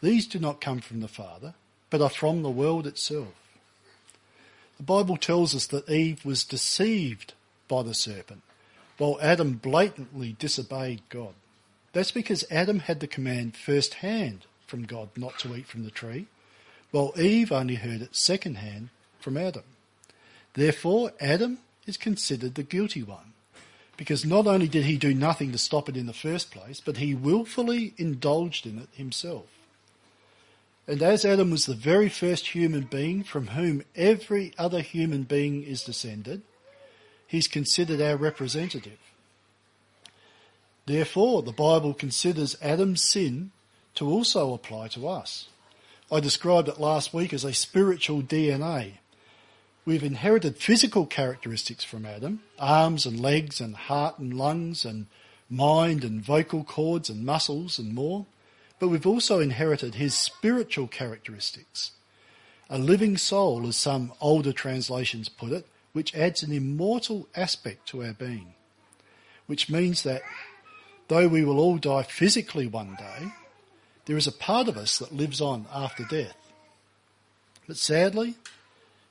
these 0.00 0.26
do 0.26 0.38
not 0.38 0.60
come 0.60 0.80
from 0.80 1.00
the 1.00 1.08
Father, 1.08 1.54
but 1.90 2.00
are 2.00 2.10
from 2.10 2.42
the 2.42 2.50
world 2.50 2.86
itself. 2.86 3.34
The 4.78 4.82
Bible 4.82 5.16
tells 5.16 5.54
us 5.54 5.66
that 5.68 5.88
Eve 5.88 6.24
was 6.24 6.42
deceived 6.42 7.34
by 7.72 7.82
the 7.82 7.94
serpent, 7.94 8.42
while 8.98 9.18
Adam 9.22 9.54
blatantly 9.54 10.36
disobeyed 10.38 11.00
God. 11.08 11.32
That's 11.94 12.10
because 12.10 12.44
Adam 12.50 12.80
had 12.80 13.00
the 13.00 13.06
command 13.06 13.56
first 13.56 13.94
hand 13.94 14.44
from 14.66 14.84
God 14.84 15.08
not 15.16 15.38
to 15.38 15.56
eat 15.56 15.66
from 15.66 15.82
the 15.82 15.90
tree, 15.90 16.26
while 16.90 17.14
Eve 17.18 17.50
only 17.50 17.76
heard 17.76 18.02
it 18.02 18.14
second 18.14 18.56
hand 18.56 18.90
from 19.18 19.38
Adam. 19.38 19.62
Therefore, 20.52 21.12
Adam 21.18 21.60
is 21.86 21.96
considered 21.96 22.56
the 22.56 22.62
guilty 22.62 23.02
one, 23.02 23.32
because 23.96 24.22
not 24.22 24.46
only 24.46 24.68
did 24.68 24.84
he 24.84 24.98
do 24.98 25.14
nothing 25.14 25.50
to 25.52 25.58
stop 25.58 25.88
it 25.88 25.96
in 25.96 26.04
the 26.04 26.12
first 26.12 26.50
place, 26.50 26.78
but 26.78 26.98
he 26.98 27.14
willfully 27.14 27.94
indulged 27.96 28.66
in 28.66 28.78
it 28.78 28.88
himself. 28.92 29.46
And 30.86 31.00
as 31.00 31.24
Adam 31.24 31.50
was 31.50 31.64
the 31.64 31.74
very 31.74 32.10
first 32.10 32.48
human 32.48 32.82
being 32.82 33.22
from 33.22 33.46
whom 33.46 33.82
every 33.96 34.52
other 34.58 34.82
human 34.82 35.22
being 35.22 35.62
is 35.62 35.82
descended, 35.82 36.42
he's 37.32 37.48
considered 37.48 37.98
our 37.98 38.14
representative. 38.14 38.98
Therefore, 40.84 41.42
the 41.42 41.50
Bible 41.50 41.94
considers 41.94 42.58
Adam's 42.60 43.02
sin 43.02 43.52
to 43.94 44.06
also 44.06 44.52
apply 44.52 44.88
to 44.88 45.08
us. 45.08 45.48
I 46.10 46.20
described 46.20 46.68
it 46.68 46.78
last 46.78 47.14
week 47.14 47.32
as 47.32 47.42
a 47.42 47.54
spiritual 47.54 48.20
DNA. 48.20 48.98
We've 49.86 50.02
inherited 50.02 50.58
physical 50.58 51.06
characteristics 51.06 51.82
from 51.82 52.04
Adam, 52.04 52.42
arms 52.58 53.06
and 53.06 53.18
legs 53.18 53.62
and 53.62 53.76
heart 53.76 54.18
and 54.18 54.34
lungs 54.34 54.84
and 54.84 55.06
mind 55.48 56.04
and 56.04 56.20
vocal 56.20 56.64
cords 56.64 57.08
and 57.08 57.24
muscles 57.24 57.78
and 57.78 57.94
more. 57.94 58.26
But 58.78 58.88
we've 58.88 59.06
also 59.06 59.40
inherited 59.40 59.94
his 59.94 60.14
spiritual 60.14 60.86
characteristics. 60.86 61.92
A 62.68 62.76
living 62.76 63.16
soul, 63.16 63.66
as 63.66 63.76
some 63.76 64.12
older 64.20 64.52
translations 64.52 65.30
put 65.30 65.52
it, 65.52 65.66
which 65.92 66.14
adds 66.14 66.42
an 66.42 66.52
immortal 66.52 67.28
aspect 67.36 67.86
to 67.88 68.02
our 68.04 68.12
being. 68.12 68.54
Which 69.46 69.68
means 69.68 70.02
that 70.02 70.22
though 71.08 71.28
we 71.28 71.44
will 71.44 71.58
all 71.58 71.78
die 71.78 72.02
physically 72.02 72.66
one 72.66 72.96
day, 72.98 73.32
there 74.06 74.16
is 74.16 74.26
a 74.26 74.32
part 74.32 74.68
of 74.68 74.76
us 74.76 74.98
that 74.98 75.14
lives 75.14 75.40
on 75.40 75.66
after 75.72 76.04
death. 76.04 76.36
But 77.66 77.76
sadly, 77.76 78.34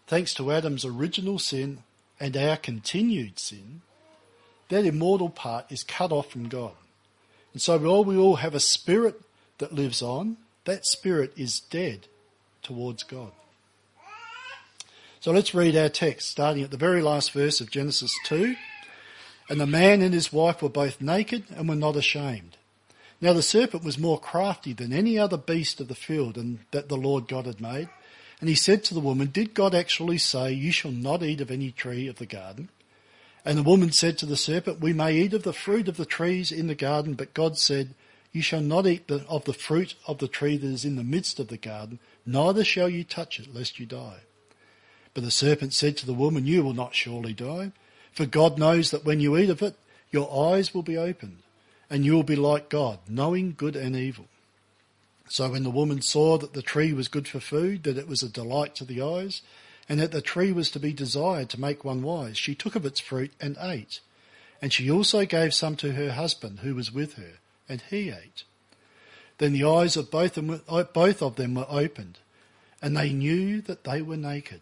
thanks 0.08 0.34
to 0.36 0.52
Adam's 0.52 0.84
original 0.84 1.40
sin 1.40 1.84
and 2.20 2.36
our 2.36 2.58
continued 2.58 3.40
sin, 3.40 3.82
that 4.70 4.86
immortal 4.86 5.30
part 5.30 5.72
is 5.72 5.84
cut 5.84 6.12
off 6.12 6.32
from 6.32 6.50
God. 6.50 6.74
And 7.54 7.62
so 7.62 7.78
while 7.78 8.04
we 8.04 8.18
all 8.18 8.38
have 8.38 8.56
a 8.56 8.60
spirit 8.60 9.22
that 9.58 9.74
lives 9.74 10.02
on, 10.02 10.38
that 10.66 10.86
spirit 10.86 11.34
is 11.36 11.60
dead 11.60 12.08
towards 12.62 13.04
God. 13.04 13.32
So 15.22 15.32
let's 15.32 15.54
read 15.54 15.76
our 15.76 15.88
text, 15.88 16.30
starting 16.30 16.64
at 16.64 16.72
the 16.72 16.78
very 16.78 17.00
last 17.00 17.32
verse 17.32 17.62
of 17.62 17.70
Genesis 17.70 18.12
2. 18.26 18.56
And 19.52 19.62
the 19.62 19.68
man 19.68 20.02
and 20.02 20.16
his 20.16 20.34
wife 20.34 20.64
were 20.64 20.70
both 20.70 21.00
naked 21.00 21.44
and 21.52 21.70
were 21.70 21.76
not 21.76 21.96
ashamed. 21.96 22.58
Now 23.22 23.34
the 23.34 23.44
serpent 23.44 23.84
was 23.84 24.00
more 24.00 24.20
crafty 24.20 24.74
than 24.74 24.92
any 24.92 25.20
other 25.20 25.38
beast 25.38 25.80
of 25.80 25.90
the 25.90 25.94
field 25.94 26.38
and 26.38 26.58
that 26.72 26.90
the 26.90 26.98
Lord 26.98 27.28
God 27.28 27.46
had 27.46 27.62
made. 27.62 27.88
And 28.40 28.50
he 28.50 28.56
said 28.56 28.84
to 28.86 28.96
the 28.96 29.00
woman, 29.00 29.28
Did 29.28 29.54
God 29.54 29.76
actually 29.76 30.18
say, 30.18 30.54
You 30.54 30.72
shall 30.72 30.90
not 30.90 31.22
eat 31.22 31.40
of 31.40 31.52
any 31.52 31.70
tree 31.70 32.08
of 32.08 32.16
the 32.16 32.26
garden? 32.26 32.70
And 33.46 33.60
the 33.60 33.64
woman 33.64 33.92
said 33.92 34.18
to 34.20 34.26
the 34.26 34.36
serpent, 34.36 34.80
We 34.80 34.92
may 34.92 35.14
eat 35.14 35.36
of 35.36 35.44
the 35.44 35.54
fruit 35.54 35.88
of 35.88 35.98
the 35.98 36.06
trees 36.06 36.52
in 36.52 36.66
the 36.66 36.74
garden, 36.74 37.14
but 37.14 37.36
God 37.36 37.60
said, 37.60 37.94
You 38.32 38.42
shall 38.42 38.62
not 38.62 38.88
eat 38.88 39.12
of 39.12 39.46
the 39.46 39.54
fruit 39.54 39.94
of 40.08 40.18
the 40.18 40.28
tree 40.28 40.58
that 40.58 40.68
is 40.68 40.84
in 40.84 40.96
the 40.96 41.04
midst 41.04 41.40
of 41.40 41.50
the 41.50 41.58
garden, 41.58 42.00
neither 42.26 42.64
shall 42.64 42.90
you 42.90 43.04
touch 43.04 43.40
it, 43.40 43.54
lest 43.54 43.80
you 43.80 43.86
die. 43.86 44.22
But 45.14 45.24
the 45.24 45.32
serpent 45.32 45.74
said 45.74 45.98
to 45.98 46.06
the 46.06 46.14
woman, 46.14 46.46
You 46.46 46.64
will 46.64 46.74
not 46.74 46.96
surely 46.96 47.34
die, 47.34 47.72
for 48.12 48.26
God 48.26 48.58
knows 48.58 48.92
that 48.92 49.06
when 49.06 49.20
you 49.20 49.38
eat 49.38 49.50
of 49.50 49.62
it, 49.62 49.76
your 50.12 50.54
eyes 50.54 50.74
will 50.74 50.84
be 50.84 50.98
opened, 50.98 51.40
and 51.90 52.06
you 52.06 52.14
will 52.14 52.24
be 52.24 52.36
like 52.36 52.70
God, 52.70 53.00
knowing 53.08 53.54
good 53.58 53.76
and 53.76 53.96
evil. 53.96 54.26
So 55.30 55.50
when 55.52 55.64
the 55.64 55.70
woman 55.70 56.02
saw 56.02 56.38
that 56.38 56.54
the 56.54 56.62
tree 56.62 56.92
was 56.92 57.08
good 57.08 57.28
for 57.28 57.40
food, 57.40 57.84
that 57.84 57.98
it 57.98 58.08
was 58.08 58.22
a 58.22 58.30
delight 58.30 58.76
to 58.76 58.86
the 58.86 59.02
eyes, 59.02 59.42
and 59.88 60.00
that 60.00 60.12
the 60.12 60.22
tree 60.22 60.52
was 60.52 60.70
to 60.72 60.80
be 60.80 60.94
desired 60.94 61.50
to 61.50 61.60
make 61.60 61.86
one 61.86 62.02
wise, 62.02 62.38
she 62.38 62.56
took 62.56 62.76
of 62.76 62.86
its 62.86 63.00
fruit 63.00 63.32
and 63.40 63.58
ate. 63.62 64.02
And 64.62 64.72
she 64.72 64.92
also 64.92 65.26
gave 65.26 65.54
some 65.54 65.76
to 65.78 65.94
her 65.94 66.12
husband 66.12 66.60
who 66.60 66.76
was 66.76 66.92
with 66.92 67.14
her, 67.14 67.40
and 67.68 67.82
he 67.90 68.10
ate. 68.10 68.44
Then 69.38 69.54
the 69.54 69.64
eyes 69.64 69.98
of 69.98 70.12
both, 70.12 70.38
of 70.38 71.36
them 71.36 71.56
were 71.56 71.66
opened, 71.70 72.20
and 72.82 72.96
they 72.96 73.12
knew 73.12 73.62
that 73.62 73.86
they 73.86 74.02
were 74.02 74.18
naked. 74.18 74.62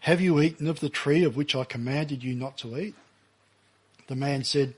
Have 0.00 0.20
you 0.20 0.40
eaten 0.40 0.66
of 0.66 0.80
the 0.80 0.88
tree 0.88 1.24
of 1.24 1.36
which 1.36 1.54
I 1.54 1.64
commanded 1.64 2.22
you 2.22 2.34
not 2.34 2.56
to 2.58 2.78
eat? 2.78 2.94
The 4.06 4.16
man 4.16 4.44
said, 4.44 4.74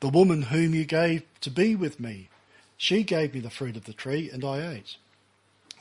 The 0.00 0.08
woman 0.08 0.42
whom 0.42 0.74
you 0.74 0.84
gave 0.84 1.22
to 1.40 1.50
be 1.50 1.74
with 1.76 2.00
me, 2.00 2.28
she 2.76 3.02
gave 3.02 3.34
me 3.34 3.40
the 3.40 3.50
fruit 3.50 3.76
of 3.76 3.84
the 3.84 3.92
tree, 3.92 4.30
and 4.30 4.44
I 4.44 4.74
ate. 4.74 4.96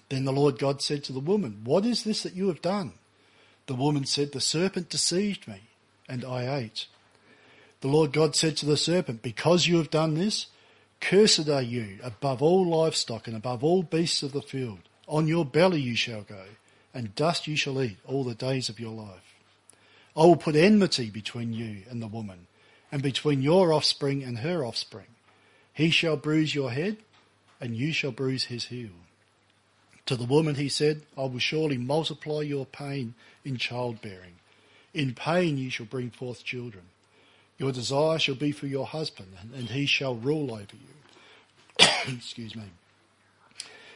Then 0.09 0.25
the 0.25 0.33
Lord 0.33 0.59
God 0.59 0.81
said 0.81 1.03
to 1.05 1.13
the 1.13 1.19
woman, 1.19 1.61
What 1.63 1.85
is 1.85 2.03
this 2.03 2.23
that 2.23 2.35
you 2.35 2.47
have 2.49 2.61
done? 2.61 2.93
The 3.67 3.75
woman 3.75 4.05
said, 4.05 4.31
The 4.31 4.41
serpent 4.41 4.89
deceived 4.89 5.47
me, 5.47 5.61
and 6.09 6.25
I 6.25 6.57
ate. 6.57 6.87
The 7.79 7.87
Lord 7.87 8.11
God 8.11 8.35
said 8.35 8.57
to 8.57 8.65
the 8.65 8.77
serpent, 8.77 9.21
Because 9.21 9.67
you 9.67 9.77
have 9.77 9.89
done 9.89 10.15
this, 10.15 10.47
cursed 10.99 11.49
are 11.49 11.61
you 11.61 11.97
above 12.03 12.41
all 12.41 12.65
livestock 12.65 13.27
and 13.27 13.35
above 13.35 13.63
all 13.63 13.83
beasts 13.83 14.21
of 14.21 14.33
the 14.33 14.41
field. 14.41 14.79
On 15.07 15.27
your 15.27 15.45
belly 15.45 15.81
you 15.81 15.95
shall 15.95 16.21
go, 16.21 16.43
and 16.93 17.15
dust 17.15 17.47
you 17.47 17.55
shall 17.55 17.81
eat 17.81 17.97
all 18.05 18.23
the 18.23 18.35
days 18.35 18.69
of 18.69 18.79
your 18.79 18.91
life. 18.91 19.35
I 20.15 20.25
will 20.25 20.35
put 20.35 20.55
enmity 20.55 21.09
between 21.09 21.53
you 21.53 21.83
and 21.89 22.01
the 22.01 22.07
woman, 22.07 22.47
and 22.91 23.01
between 23.01 23.41
your 23.41 23.71
offspring 23.71 24.23
and 24.23 24.39
her 24.39 24.65
offspring. 24.65 25.07
He 25.73 25.89
shall 25.89 26.17
bruise 26.17 26.53
your 26.53 26.71
head, 26.71 26.97
and 27.61 27.75
you 27.75 27.93
shall 27.93 28.11
bruise 28.11 28.45
his 28.45 28.65
heel. 28.65 28.89
To 30.07 30.15
the 30.15 30.25
woman 30.25 30.55
he 30.55 30.67
said, 30.67 31.03
I 31.17 31.21
will 31.21 31.39
surely 31.39 31.77
multiply 31.77 32.41
your 32.41 32.65
pain 32.65 33.13
in 33.45 33.57
childbearing. 33.57 34.35
In 34.93 35.13
pain 35.13 35.57
you 35.57 35.69
shall 35.69 35.85
bring 35.85 36.09
forth 36.09 36.43
children. 36.43 36.83
Your 37.57 37.71
desire 37.71 38.19
shall 38.19 38.35
be 38.35 38.51
for 38.51 38.67
your 38.67 38.85
husband, 38.85 39.29
and 39.55 39.69
he 39.69 39.85
shall 39.85 40.15
rule 40.15 40.51
over 40.51 40.63
you. 40.73 41.85
Excuse 42.13 42.55
me. 42.55 42.63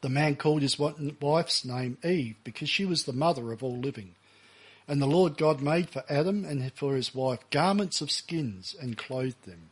the 0.00 0.08
man 0.08 0.36
called 0.36 0.62
his 0.62 0.78
wife's 0.78 1.64
name 1.64 1.98
Eve, 2.04 2.36
because 2.44 2.68
she 2.68 2.84
was 2.84 3.04
the 3.04 3.12
mother 3.12 3.52
of 3.52 3.62
all 3.62 3.76
living. 3.76 4.14
And 4.86 5.02
the 5.02 5.06
Lord 5.06 5.36
God 5.36 5.60
made 5.60 5.90
for 5.90 6.04
Adam 6.08 6.44
and 6.44 6.72
for 6.72 6.94
his 6.94 7.14
wife 7.14 7.40
garments 7.50 8.00
of 8.00 8.10
skins 8.10 8.74
and 8.80 8.96
clothed 8.96 9.44
them. 9.44 9.70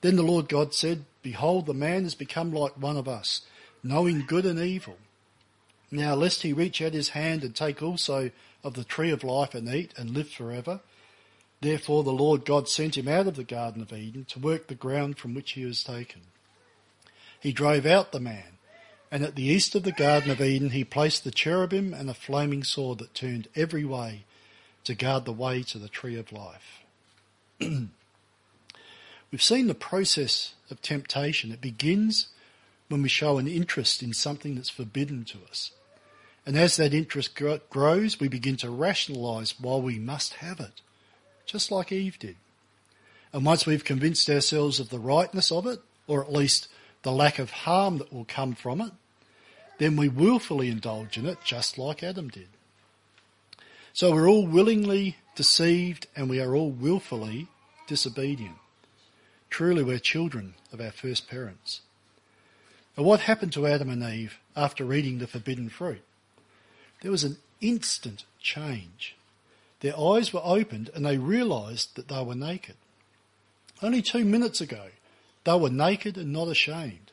Then 0.00 0.16
the 0.16 0.22
Lord 0.22 0.48
God 0.48 0.74
said, 0.74 1.04
Behold, 1.22 1.66
the 1.66 1.74
man 1.74 2.02
has 2.02 2.14
become 2.14 2.52
like 2.52 2.80
one 2.80 2.96
of 2.96 3.08
us, 3.08 3.42
knowing 3.82 4.24
good 4.26 4.44
and 4.44 4.58
evil. 4.58 4.96
Now 5.90 6.14
lest 6.14 6.42
he 6.42 6.52
reach 6.52 6.82
out 6.82 6.92
his 6.92 7.10
hand 7.10 7.44
and 7.44 7.54
take 7.54 7.82
also 7.82 8.30
of 8.64 8.74
the 8.74 8.84
tree 8.84 9.10
of 9.10 9.22
life 9.22 9.54
and 9.54 9.68
eat 9.68 9.94
and 9.96 10.10
live 10.10 10.28
forever. 10.28 10.80
Therefore 11.60 12.02
the 12.02 12.12
Lord 12.12 12.44
God 12.44 12.68
sent 12.68 12.96
him 12.96 13.06
out 13.06 13.26
of 13.26 13.36
the 13.36 13.44
Garden 13.44 13.80
of 13.80 13.92
Eden 13.92 14.24
to 14.30 14.40
work 14.40 14.66
the 14.66 14.74
ground 14.74 15.18
from 15.18 15.34
which 15.34 15.52
he 15.52 15.64
was 15.64 15.84
taken. 15.84 16.22
He 17.38 17.52
drove 17.52 17.86
out 17.86 18.10
the 18.10 18.20
man 18.20 18.53
and 19.14 19.22
at 19.22 19.36
the 19.36 19.44
east 19.44 19.76
of 19.76 19.84
the 19.84 19.92
Garden 19.92 20.28
of 20.32 20.40
Eden, 20.40 20.70
he 20.70 20.82
placed 20.82 21.22
the 21.22 21.30
cherubim 21.30 21.94
and 21.94 22.10
a 22.10 22.14
flaming 22.14 22.64
sword 22.64 22.98
that 22.98 23.14
turned 23.14 23.46
every 23.54 23.84
way 23.84 24.24
to 24.82 24.92
guard 24.92 25.24
the 25.24 25.32
way 25.32 25.62
to 25.62 25.78
the 25.78 25.88
tree 25.88 26.18
of 26.18 26.32
life. 26.32 26.80
We've 27.60 27.88
seen 29.40 29.68
the 29.68 29.74
process 29.74 30.54
of 30.68 30.82
temptation. 30.82 31.52
It 31.52 31.60
begins 31.60 32.26
when 32.88 33.02
we 33.02 33.08
show 33.08 33.38
an 33.38 33.46
interest 33.46 34.02
in 34.02 34.14
something 34.14 34.56
that's 34.56 34.68
forbidden 34.68 35.24
to 35.26 35.38
us. 35.48 35.70
And 36.44 36.58
as 36.58 36.76
that 36.78 36.92
interest 36.92 37.40
grows, 37.70 38.18
we 38.18 38.26
begin 38.26 38.56
to 38.56 38.68
rationalize 38.68 39.60
why 39.60 39.76
we 39.76 40.00
must 40.00 40.34
have 40.34 40.58
it, 40.58 40.80
just 41.46 41.70
like 41.70 41.92
Eve 41.92 42.18
did. 42.18 42.34
And 43.32 43.46
once 43.46 43.64
we've 43.64 43.84
convinced 43.84 44.28
ourselves 44.28 44.80
of 44.80 44.88
the 44.88 44.98
rightness 44.98 45.52
of 45.52 45.68
it, 45.68 45.78
or 46.08 46.20
at 46.20 46.32
least 46.32 46.66
the 47.02 47.12
lack 47.12 47.38
of 47.38 47.52
harm 47.52 47.98
that 47.98 48.12
will 48.12 48.24
come 48.24 48.56
from 48.56 48.80
it, 48.80 48.90
then 49.78 49.96
we 49.96 50.08
willfully 50.08 50.68
indulge 50.68 51.18
in 51.18 51.26
it 51.26 51.38
just 51.44 51.78
like 51.78 52.02
Adam 52.02 52.28
did. 52.28 52.48
So 53.92 54.12
we're 54.12 54.28
all 54.28 54.46
willingly 54.46 55.16
deceived 55.34 56.06
and 56.16 56.28
we 56.28 56.40
are 56.40 56.54
all 56.54 56.70
willfully 56.70 57.48
disobedient. 57.86 58.56
Truly 59.50 59.82
we're 59.82 59.98
children 59.98 60.54
of 60.72 60.80
our 60.80 60.90
first 60.90 61.28
parents. 61.28 61.80
Now 62.96 63.04
what 63.04 63.20
happened 63.20 63.52
to 63.54 63.66
Adam 63.66 63.90
and 63.90 64.02
Eve 64.02 64.38
after 64.56 64.92
eating 64.92 65.18
the 65.18 65.26
forbidden 65.26 65.68
fruit? 65.68 66.02
There 67.02 67.10
was 67.10 67.24
an 67.24 67.36
instant 67.60 68.24
change. 68.40 69.16
Their 69.80 69.98
eyes 69.98 70.32
were 70.32 70.40
opened 70.42 70.90
and 70.94 71.04
they 71.04 71.18
realized 71.18 71.96
that 71.96 72.08
they 72.08 72.22
were 72.22 72.34
naked. 72.34 72.76
Only 73.82 74.02
two 74.02 74.24
minutes 74.24 74.60
ago, 74.60 74.86
they 75.44 75.58
were 75.58 75.70
naked 75.70 76.16
and 76.16 76.32
not 76.32 76.48
ashamed. 76.48 77.03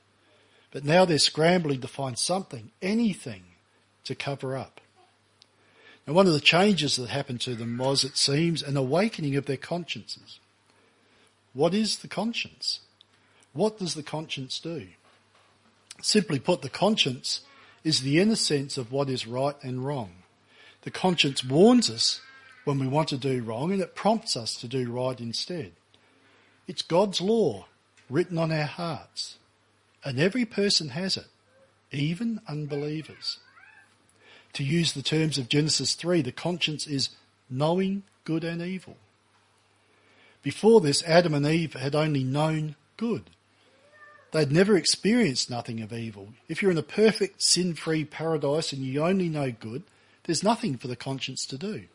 But 0.72 0.86
now 0.86 1.06
they're 1.06 1.20
scrambling 1.20 1.82
to 1.82 1.88
find 1.88 2.18
something, 2.18 2.72
anything, 2.82 3.44
to 4.06 4.16
cover 4.16 4.56
up. 4.56 4.82
Now, 6.08 6.14
one 6.14 6.28
of 6.28 6.34
the 6.34 6.40
changes 6.40 6.96
that 6.96 7.10
happened 7.10 7.42
to 7.42 7.56
them 7.56 7.78
was, 7.78 8.04
it 8.04 8.18
seems, 8.18 8.64
an 8.64 8.78
awakening 8.78 9.36
of 9.36 9.46
their 9.46 9.58
consciences. 9.58 10.40
What 11.54 11.74
is 11.74 11.98
the 11.98 12.08
conscience? 12.08 12.80
What 13.54 13.78
does 13.78 13.94
the 13.94 14.04
conscience 14.04 14.60
do? 14.60 14.88
Simply 16.02 16.40
put, 16.40 16.62
the 16.62 16.70
conscience 16.70 17.42
is 17.84 18.02
the 18.02 18.20
inner 18.20 18.36
sense 18.36 18.78
of 18.78 18.92
what 18.92 19.10
is 19.10 19.28
right 19.28 19.56
and 19.62 19.86
wrong. 19.86 20.12
The 20.84 20.92
conscience 20.92 21.44
warns 21.44 21.90
us 21.90 22.22
when 22.64 22.80
we 22.80 22.88
want 22.88 23.10
to 23.10 23.18
do 23.18 23.44
wrong 23.44 23.72
and 23.72 23.82
it 23.82 23.96
prompts 23.96 24.36
us 24.36 24.56
to 24.62 24.68
do 24.68 24.90
right 24.92 25.20
instead. 25.20 25.74
It's 26.68 26.82
God's 26.82 27.22
law 27.22 27.66
written 28.10 28.38
on 28.38 28.52
our 28.52 28.66
hearts. 28.66 29.38
And 30.04 30.20
every 30.20 30.46
person 30.46 30.90
has 30.90 31.18
it, 31.18 31.28
even 31.92 32.42
unbelievers. 32.48 33.38
To 34.54 34.64
use 34.64 34.94
the 34.94 35.02
terms 35.02 35.38
of 35.38 35.48
Genesis 35.48 35.94
3, 35.94 36.22
the 36.22 36.32
conscience 36.32 36.88
is 36.88 37.10
knowing 37.50 38.04
good 38.26 38.44
and 38.44 38.62
evil. 38.62 38.98
Before 40.44 40.82
this, 40.82 41.04
Adam 41.04 41.34
and 41.34 41.46
Eve 41.46 41.74
had 41.74 41.96
only 41.96 42.24
known 42.24 42.76
good. 42.98 43.30
They'd 44.32 44.52
never 44.52 44.76
experienced 44.76 45.50
nothing 45.50 45.82
of 45.82 45.94
evil. 45.94 46.30
If 46.48 46.62
you're 46.62 46.72
in 46.72 46.78
a 46.78 46.84
perfect 46.84 47.44
sin-free 47.44 48.06
paradise 48.06 48.74
and 48.74 48.82
you 48.82 49.04
only 49.04 49.30
know 49.30 49.52
good, 49.52 49.84
There's 50.24 50.44
nothing 50.44 50.78
for 50.78 50.88
the 50.88 50.96
conscience 50.96 51.46
to 51.48 51.58
do. 51.58 51.86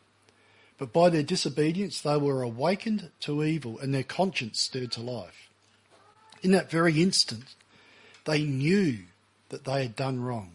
But 0.77 0.93
by 0.93 1.09
their 1.09 1.23
disobedience, 1.23 2.01
they 2.01 2.17
were 2.17 2.41
awakened 2.43 3.11
to 3.21 3.43
evil 3.43 3.79
and 3.79 3.93
their 3.93 4.03
conscience 4.03 4.59
stirred 4.59 4.91
to 4.93 5.01
life. 5.01 5.49
In 6.43 6.51
that 6.51 6.69
very 6.69 7.01
instant, 7.01 7.55
they 8.27 8.43
knew 8.43 8.99
that 9.49 9.63
they 9.63 9.81
had 9.81 9.95
done 9.95 10.21
wrong, 10.21 10.51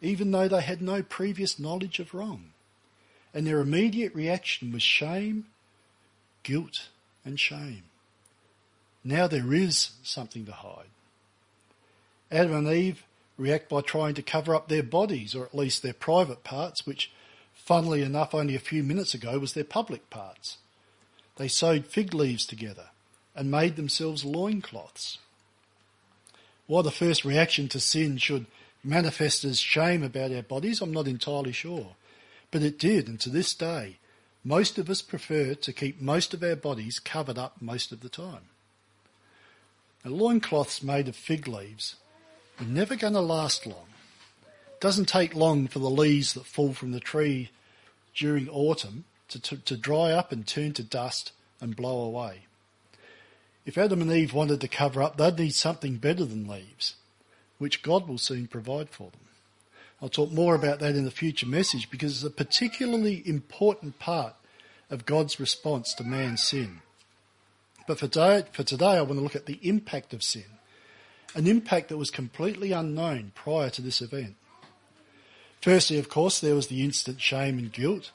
even 0.00 0.30
though 0.30 0.48
they 0.48 0.62
had 0.62 0.80
no 0.80 1.02
previous 1.02 1.58
knowledge 1.58 1.98
of 1.98 2.14
wrong. 2.14 2.52
And 3.34 3.46
their 3.46 3.60
immediate 3.60 4.14
reaction 4.14 4.72
was 4.72 4.82
shame, 4.82 5.46
guilt, 6.42 6.88
and 7.24 7.38
shame. 7.38 7.84
Now 9.04 9.26
there 9.26 9.52
is 9.52 9.90
something 10.02 10.46
to 10.46 10.52
hide. 10.52 10.86
Adam 12.30 12.54
and 12.54 12.68
Eve 12.68 13.02
react 13.36 13.68
by 13.68 13.80
trying 13.80 14.14
to 14.14 14.22
cover 14.22 14.54
up 14.54 14.68
their 14.68 14.82
bodies, 14.82 15.34
or 15.34 15.44
at 15.44 15.54
least 15.54 15.82
their 15.82 15.92
private 15.92 16.44
parts, 16.44 16.86
which, 16.86 17.10
funnily 17.52 18.02
enough, 18.02 18.34
only 18.34 18.54
a 18.54 18.60
few 18.60 18.82
minutes 18.82 19.12
ago 19.12 19.38
was 19.38 19.54
their 19.54 19.64
public 19.64 20.08
parts. 20.08 20.58
They 21.36 21.48
sewed 21.48 21.86
fig 21.86 22.14
leaves 22.14 22.46
together 22.46 22.90
and 23.34 23.50
made 23.50 23.76
themselves 23.76 24.24
loincloths. 24.24 25.18
Why 26.72 26.80
the 26.80 26.90
first 26.90 27.26
reaction 27.26 27.68
to 27.68 27.80
sin 27.80 28.16
should 28.16 28.46
manifest 28.82 29.44
as 29.44 29.60
shame 29.60 30.02
about 30.02 30.32
our 30.32 30.40
bodies, 30.40 30.80
I'm 30.80 30.90
not 30.90 31.06
entirely 31.06 31.52
sure. 31.52 31.96
But 32.50 32.62
it 32.62 32.78
did, 32.78 33.08
and 33.08 33.20
to 33.20 33.28
this 33.28 33.52
day, 33.52 33.98
most 34.42 34.78
of 34.78 34.88
us 34.88 35.02
prefer 35.02 35.52
to 35.52 35.72
keep 35.74 36.00
most 36.00 36.32
of 36.32 36.42
our 36.42 36.56
bodies 36.56 36.98
covered 36.98 37.36
up 37.36 37.60
most 37.60 37.92
of 37.92 38.00
the 38.00 38.08
time. 38.08 38.48
Now, 40.02 40.12
loincloths 40.12 40.82
made 40.82 41.08
of 41.08 41.14
fig 41.14 41.46
leaves 41.46 41.96
are 42.58 42.64
never 42.64 42.96
going 42.96 43.12
to 43.12 43.20
last 43.20 43.66
long. 43.66 43.88
It 44.72 44.80
doesn't 44.80 45.10
take 45.10 45.34
long 45.34 45.68
for 45.68 45.78
the 45.78 45.90
leaves 45.90 46.32
that 46.32 46.46
fall 46.46 46.72
from 46.72 46.92
the 46.92 47.00
tree 47.00 47.50
during 48.14 48.48
autumn 48.48 49.04
to, 49.28 49.38
to, 49.42 49.58
to 49.58 49.76
dry 49.76 50.12
up 50.12 50.32
and 50.32 50.46
turn 50.46 50.72
to 50.72 50.82
dust 50.82 51.32
and 51.60 51.76
blow 51.76 52.00
away. 52.00 52.46
If 53.64 53.78
Adam 53.78 54.02
and 54.02 54.10
Eve 54.10 54.34
wanted 54.34 54.60
to 54.60 54.68
cover 54.68 55.02
up, 55.02 55.16
they'd 55.16 55.38
need 55.38 55.54
something 55.54 55.96
better 55.96 56.24
than 56.24 56.48
leaves, 56.48 56.96
which 57.58 57.82
God 57.82 58.08
will 58.08 58.18
soon 58.18 58.48
provide 58.48 58.88
for 58.88 59.10
them. 59.10 59.20
I'll 60.00 60.08
talk 60.08 60.32
more 60.32 60.56
about 60.56 60.80
that 60.80 60.96
in 60.96 61.04
the 61.04 61.12
future 61.12 61.46
message 61.46 61.88
because 61.88 62.16
it's 62.16 62.24
a 62.24 62.30
particularly 62.30 63.22
important 63.24 64.00
part 64.00 64.34
of 64.90 65.06
God's 65.06 65.38
response 65.38 65.94
to 65.94 66.04
man's 66.04 66.42
sin. 66.42 66.80
But 67.86 68.00
for 68.00 68.08
today, 68.08 68.44
for 68.52 68.64
today, 68.64 68.96
I 68.96 69.02
want 69.02 69.14
to 69.14 69.20
look 69.20 69.36
at 69.36 69.46
the 69.46 69.60
impact 69.62 70.12
of 70.12 70.24
sin, 70.24 70.58
an 71.36 71.46
impact 71.46 71.88
that 71.88 71.98
was 71.98 72.10
completely 72.10 72.72
unknown 72.72 73.30
prior 73.36 73.70
to 73.70 73.82
this 73.82 74.02
event. 74.02 74.34
Firstly, 75.60 75.98
of 75.98 76.08
course, 76.08 76.40
there 76.40 76.56
was 76.56 76.66
the 76.66 76.82
instant 76.82 77.20
shame 77.20 77.58
and 77.58 77.72
guilt 77.72 78.10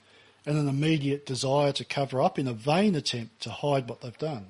and 0.46 0.58
an 0.58 0.68
immediate 0.68 1.26
desire 1.26 1.72
to 1.72 1.86
cover 1.86 2.22
up 2.22 2.38
in 2.38 2.48
a 2.48 2.54
vain 2.54 2.96
attempt 2.96 3.42
to 3.42 3.50
hide 3.50 3.88
what 3.88 4.02
they've 4.02 4.18
done. 4.18 4.48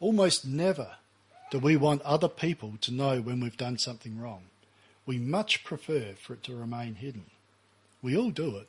Almost 0.00 0.46
never 0.46 0.92
do 1.50 1.58
we 1.58 1.76
want 1.76 2.02
other 2.02 2.28
people 2.28 2.74
to 2.82 2.92
know 2.92 3.20
when 3.20 3.40
we've 3.40 3.56
done 3.56 3.78
something 3.78 4.20
wrong. 4.20 4.42
We 5.06 5.18
much 5.18 5.64
prefer 5.64 6.14
for 6.20 6.34
it 6.34 6.42
to 6.44 6.54
remain 6.54 6.96
hidden. 6.96 7.24
We 8.02 8.16
all 8.16 8.30
do 8.30 8.56
it. 8.56 8.68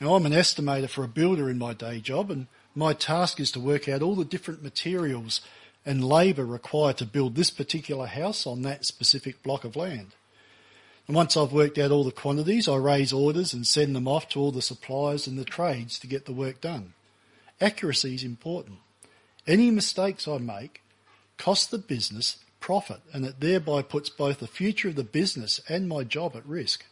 Now 0.00 0.14
I'm 0.14 0.24
an 0.24 0.32
estimator 0.32 0.88
for 0.88 1.04
a 1.04 1.08
builder 1.08 1.50
in 1.50 1.58
my 1.58 1.74
day 1.74 2.00
job 2.00 2.30
and 2.30 2.46
my 2.74 2.92
task 2.94 3.40
is 3.40 3.50
to 3.52 3.60
work 3.60 3.88
out 3.88 4.00
all 4.00 4.14
the 4.14 4.24
different 4.24 4.62
materials 4.62 5.40
and 5.84 6.04
labour 6.04 6.46
required 6.46 6.96
to 6.98 7.04
build 7.04 7.34
this 7.34 7.50
particular 7.50 8.06
house 8.06 8.46
on 8.46 8.62
that 8.62 8.86
specific 8.86 9.42
block 9.42 9.64
of 9.64 9.76
land. 9.76 10.14
And 11.06 11.16
once 11.16 11.36
I've 11.36 11.52
worked 11.52 11.78
out 11.78 11.90
all 11.90 12.04
the 12.04 12.12
quantities, 12.12 12.68
I 12.68 12.76
raise 12.76 13.12
orders 13.12 13.52
and 13.52 13.66
send 13.66 13.96
them 13.96 14.06
off 14.06 14.28
to 14.30 14.40
all 14.40 14.52
the 14.52 14.62
suppliers 14.62 15.26
and 15.26 15.38
the 15.38 15.44
trades 15.44 15.98
to 15.98 16.06
get 16.06 16.24
the 16.24 16.32
work 16.32 16.60
done. 16.60 16.94
Accuracy 17.60 18.14
is 18.14 18.24
important. 18.24 18.78
Any 19.46 19.70
mistakes 19.70 20.28
I 20.28 20.38
make 20.38 20.82
cost 21.38 21.70
the 21.70 21.78
business 21.78 22.38
profit 22.60 23.00
and 23.12 23.24
it 23.24 23.40
thereby 23.40 23.82
puts 23.82 24.10
both 24.10 24.40
the 24.40 24.46
future 24.46 24.88
of 24.88 24.96
the 24.96 25.04
business 25.04 25.60
and 25.68 25.88
my 25.88 26.04
job 26.04 26.36
at 26.36 26.46
risk. 26.46 26.84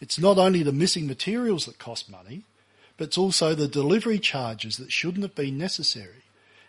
It's 0.00 0.18
not 0.18 0.38
only 0.38 0.62
the 0.62 0.72
missing 0.72 1.06
materials 1.06 1.66
that 1.66 1.78
cost 1.78 2.10
money, 2.10 2.42
but 2.96 3.08
it's 3.08 3.18
also 3.18 3.54
the 3.54 3.66
delivery 3.66 4.18
charges 4.18 4.76
that 4.76 4.92
shouldn't 4.92 5.22
have 5.22 5.34
been 5.34 5.58
necessary. 5.58 6.22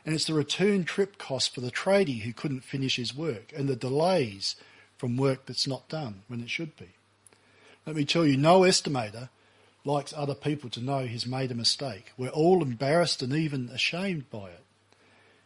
And 0.06 0.16
it's 0.16 0.26
the 0.26 0.34
return 0.34 0.86
trip 0.86 1.18
cost 1.18 1.54
for 1.54 1.62
the 1.62 1.72
tradie 1.72 2.22
who 2.22 2.34
couldn't 2.34 2.64
finish 2.64 2.96
his 2.96 3.16
work 3.16 3.52
and 3.56 3.68
the 3.68 3.76
delays 3.76 4.56
from 4.98 5.18
work 5.18 5.46
that's 5.46 5.68
not 5.68 5.90
done 5.90 6.22
when 6.28 6.42
it 6.42 6.50
should 6.50 6.78
be. 6.78 6.90
Let 7.86 7.96
me 7.96 8.06
tell 8.06 8.26
you, 8.26 8.38
no 8.38 8.62
estimator 8.62 9.30
likes 9.84 10.14
other 10.16 10.34
people 10.34 10.70
to 10.72 10.82
know 10.82 11.06
he's 11.06 11.28
made 11.28 11.52
a 11.52 11.56
mistake. 11.56 12.12
We're 12.18 12.30
all 12.30 12.64
embarrassed 12.64 13.22
and 13.22 13.34
even 13.34 13.70
ashamed 13.70 14.30
by 14.32 14.50
it. 14.50 14.65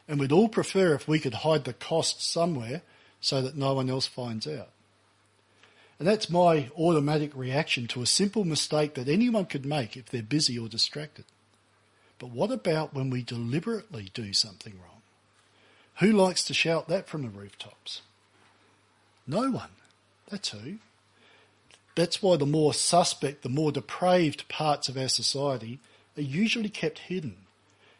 And 0.10 0.20
we'd 0.20 0.32
all 0.32 0.50
prefer 0.50 0.96
if 0.96 1.08
we 1.08 1.20
could 1.20 1.36
hide 1.36 1.66
the 1.66 1.74
cost 1.74 2.22
somewhere 2.22 2.82
so 3.22 3.44
that 3.44 3.56
no 3.56 3.76
one 3.76 3.92
else 3.92 4.08
finds 4.08 4.48
out. 4.48 4.70
And 6.00 6.08
that's 6.08 6.32
my 6.32 6.72
automatic 6.76 7.36
reaction 7.36 7.86
to 7.90 8.02
a 8.02 8.08
simple 8.08 8.44
mistake 8.44 8.96
that 8.96 9.08
anyone 9.08 9.46
could 9.46 9.68
make 9.68 9.96
if 9.96 10.08
they're 10.08 10.24
busy 10.24 10.58
or 10.58 10.68
distracted. 10.68 11.26
But 12.18 12.32
what 12.32 12.52
about 12.52 12.94
when 12.94 13.12
we 13.12 13.22
deliberately 13.22 14.10
do 14.14 14.34
something 14.34 14.74
wrong? 14.82 15.02
Who 16.00 16.12
likes 16.12 16.44
to 16.46 16.54
shout 16.56 16.88
that 16.88 17.08
from 17.08 17.22
the 17.22 17.30
rooftops? 17.30 18.02
No 19.28 19.52
one. 19.52 19.70
That's 20.30 20.50
who. 20.50 20.78
That's 21.94 22.24
why 22.24 22.38
the 22.38 22.46
more 22.48 22.74
suspect, 22.74 23.44
the 23.44 23.50
more 23.50 23.72
depraved 23.72 24.48
parts 24.48 24.90
of 24.90 24.98
our 24.98 25.10
society 25.10 25.80
are 26.18 26.22
usually 26.22 26.70
kept 26.70 27.00
hidden, 27.00 27.36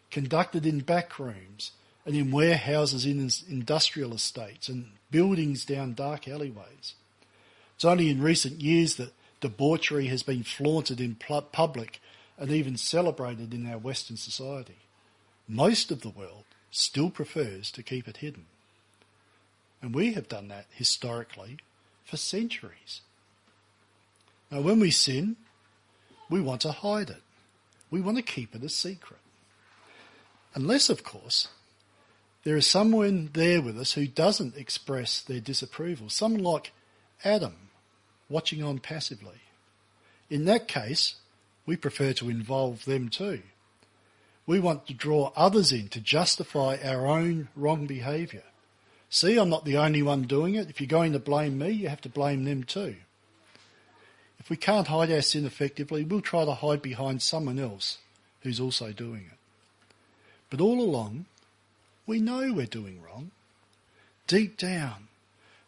conducted 0.10 0.66
in 0.66 0.80
back 0.80 1.20
rooms, 1.20 1.72
and 2.06 2.16
in 2.16 2.32
warehouses 2.32 3.06
in 3.06 3.30
industrial 3.50 4.14
estates 4.14 4.70
and 4.70 4.88
buildings 5.12 5.66
down 5.66 5.94
dark 5.94 6.28
alleyways. 6.28 6.96
It's 7.76 7.86
only 7.86 8.10
in 8.10 8.22
recent 8.22 8.62
years 8.62 8.96
that 8.96 9.14
debauchery 9.42 10.08
has 10.08 10.24
been 10.24 10.44
flaunted 10.44 11.00
in 11.00 11.16
public 11.16 12.02
and 12.38 12.52
even 12.52 12.78
celebrated 12.78 13.54
in 13.54 13.70
our 13.70 13.78
Western 13.78 14.18
society. 14.18 14.78
Most 15.48 15.92
of 15.92 16.02
the 16.02 16.10
world 16.10 16.44
still 16.72 17.10
prefers 17.10 17.72
to 17.72 17.84
keep 17.84 18.08
it 18.08 18.18
hidden. 18.18 18.46
And 19.82 19.96
we 19.96 20.14
have 20.14 20.28
done 20.28 20.50
that 20.50 20.66
historically 20.72 21.58
for 22.06 22.18
centuries. 22.18 23.02
Now, 24.52 24.62
when 24.62 24.80
we 24.80 24.92
sin, 24.92 25.38
we 26.30 26.42
want 26.42 26.62
to 26.62 26.72
hide 26.72 27.10
it. 27.10 27.22
We 27.92 28.02
want 28.02 28.18
to 28.18 28.24
keep 28.24 28.56
it 28.56 28.64
a 28.64 28.70
secret. 28.70 29.20
Unless, 30.54 30.90
of 30.90 31.04
course, 31.04 31.48
there 32.44 32.56
is 32.56 32.66
someone 32.66 33.30
there 33.34 33.62
with 33.62 33.78
us 33.78 33.94
who 33.94 34.08
doesn't 34.08 34.56
express 34.56 35.22
their 35.22 35.42
disapproval. 35.42 36.10
Someone 36.10 36.44
like 36.44 36.72
Adam, 37.24 37.70
watching 38.30 38.64
on 38.64 38.80
passively. 38.80 39.42
In 40.30 40.46
that 40.46 40.68
case, 40.68 41.16
we 41.66 41.76
prefer 41.76 42.14
to 42.14 42.30
involve 42.30 42.86
them 42.86 43.10
too. 43.10 43.42
We 44.48 44.60
want 44.60 44.88
to 44.88 44.94
draw 44.94 45.32
others 45.36 45.72
in 45.72 45.90
to 45.90 46.00
justify 46.00 46.78
our 46.84 47.06
own 47.06 47.50
wrong 47.56 47.86
behaviour. 47.86 48.44
See, 49.10 49.38
I'm 49.38 49.50
not 49.50 49.66
the 49.66 49.78
only 49.78 50.02
one 50.02 50.24
doing 50.24 50.56
it. 50.56 50.70
If 50.70 50.80
you're 50.80 50.88
going 50.88 51.14
to 51.14 51.20
blame 51.20 51.58
me, 51.58 51.70
you 51.70 51.90
have 51.90 52.02
to 52.02 52.10
blame 52.10 52.46
them 52.46 52.64
too. 52.64 52.96
If 54.40 54.50
we 54.50 54.56
can't 54.58 54.88
hide 54.88 55.12
our 55.12 55.22
sin 55.22 55.46
effectively, 55.46 56.04
we'll 56.04 56.22
try 56.22 56.46
to 56.46 56.54
hide 56.54 56.82
behind 56.82 57.22
someone 57.22 57.60
else 57.60 57.98
who's 58.42 58.60
also 58.60 58.92
doing 58.92 59.26
it. 59.32 59.38
But 60.50 60.62
all 60.62 60.80
along, 60.80 61.26
we 62.10 62.20
know 62.20 62.52
we're 62.52 62.66
doing 62.66 63.00
wrong. 63.04 63.30
Deep 64.26 64.58
down, 64.58 65.08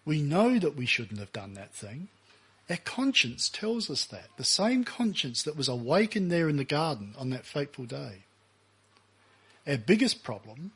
we 0.05 0.23
know 0.23 0.57
that 0.57 0.75
we 0.75 0.87
shouldn't 0.87 1.19
have 1.19 1.31
done 1.31 1.53
that 1.53 1.71
thing. 1.71 2.07
Our 2.67 2.77
conscience 2.77 3.47
tells 3.47 3.91
us 3.91 4.05
that. 4.05 4.29
The 4.37 4.43
same 4.43 4.83
conscience 4.83 5.43
that 5.43 5.55
was 5.55 5.67
awakened 5.67 6.31
there 6.31 6.49
in 6.49 6.57
the 6.57 6.63
garden 6.63 7.13
on 7.15 7.29
that 7.29 7.45
fateful 7.45 7.85
day. 7.85 8.23
Our 9.67 9.77
biggest 9.77 10.23
problem, 10.23 10.71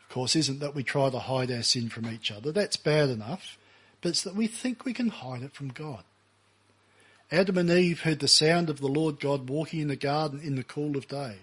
of 0.00 0.08
course, 0.08 0.36
isn't 0.36 0.60
that 0.60 0.76
we 0.76 0.84
try 0.84 1.10
to 1.10 1.18
hide 1.18 1.50
our 1.50 1.64
sin 1.64 1.88
from 1.88 2.06
each 2.06 2.30
other. 2.30 2.52
That's 2.52 2.76
bad 2.76 3.08
enough. 3.08 3.58
But 4.02 4.10
it's 4.10 4.22
that 4.22 4.36
we 4.36 4.46
think 4.46 4.84
we 4.84 4.94
can 4.94 5.08
hide 5.08 5.42
it 5.42 5.52
from 5.52 5.70
God. 5.70 6.04
Adam 7.32 7.58
and 7.58 7.70
Eve 7.70 8.02
heard 8.02 8.20
the 8.20 8.28
sound 8.28 8.70
of 8.70 8.80
the 8.80 8.86
Lord 8.86 9.18
God 9.18 9.48
walking 9.48 9.80
in 9.80 9.88
the 9.88 9.96
garden 9.96 10.40
in 10.40 10.54
the 10.54 10.62
cool 10.62 10.96
of 10.96 11.08
day, 11.08 11.36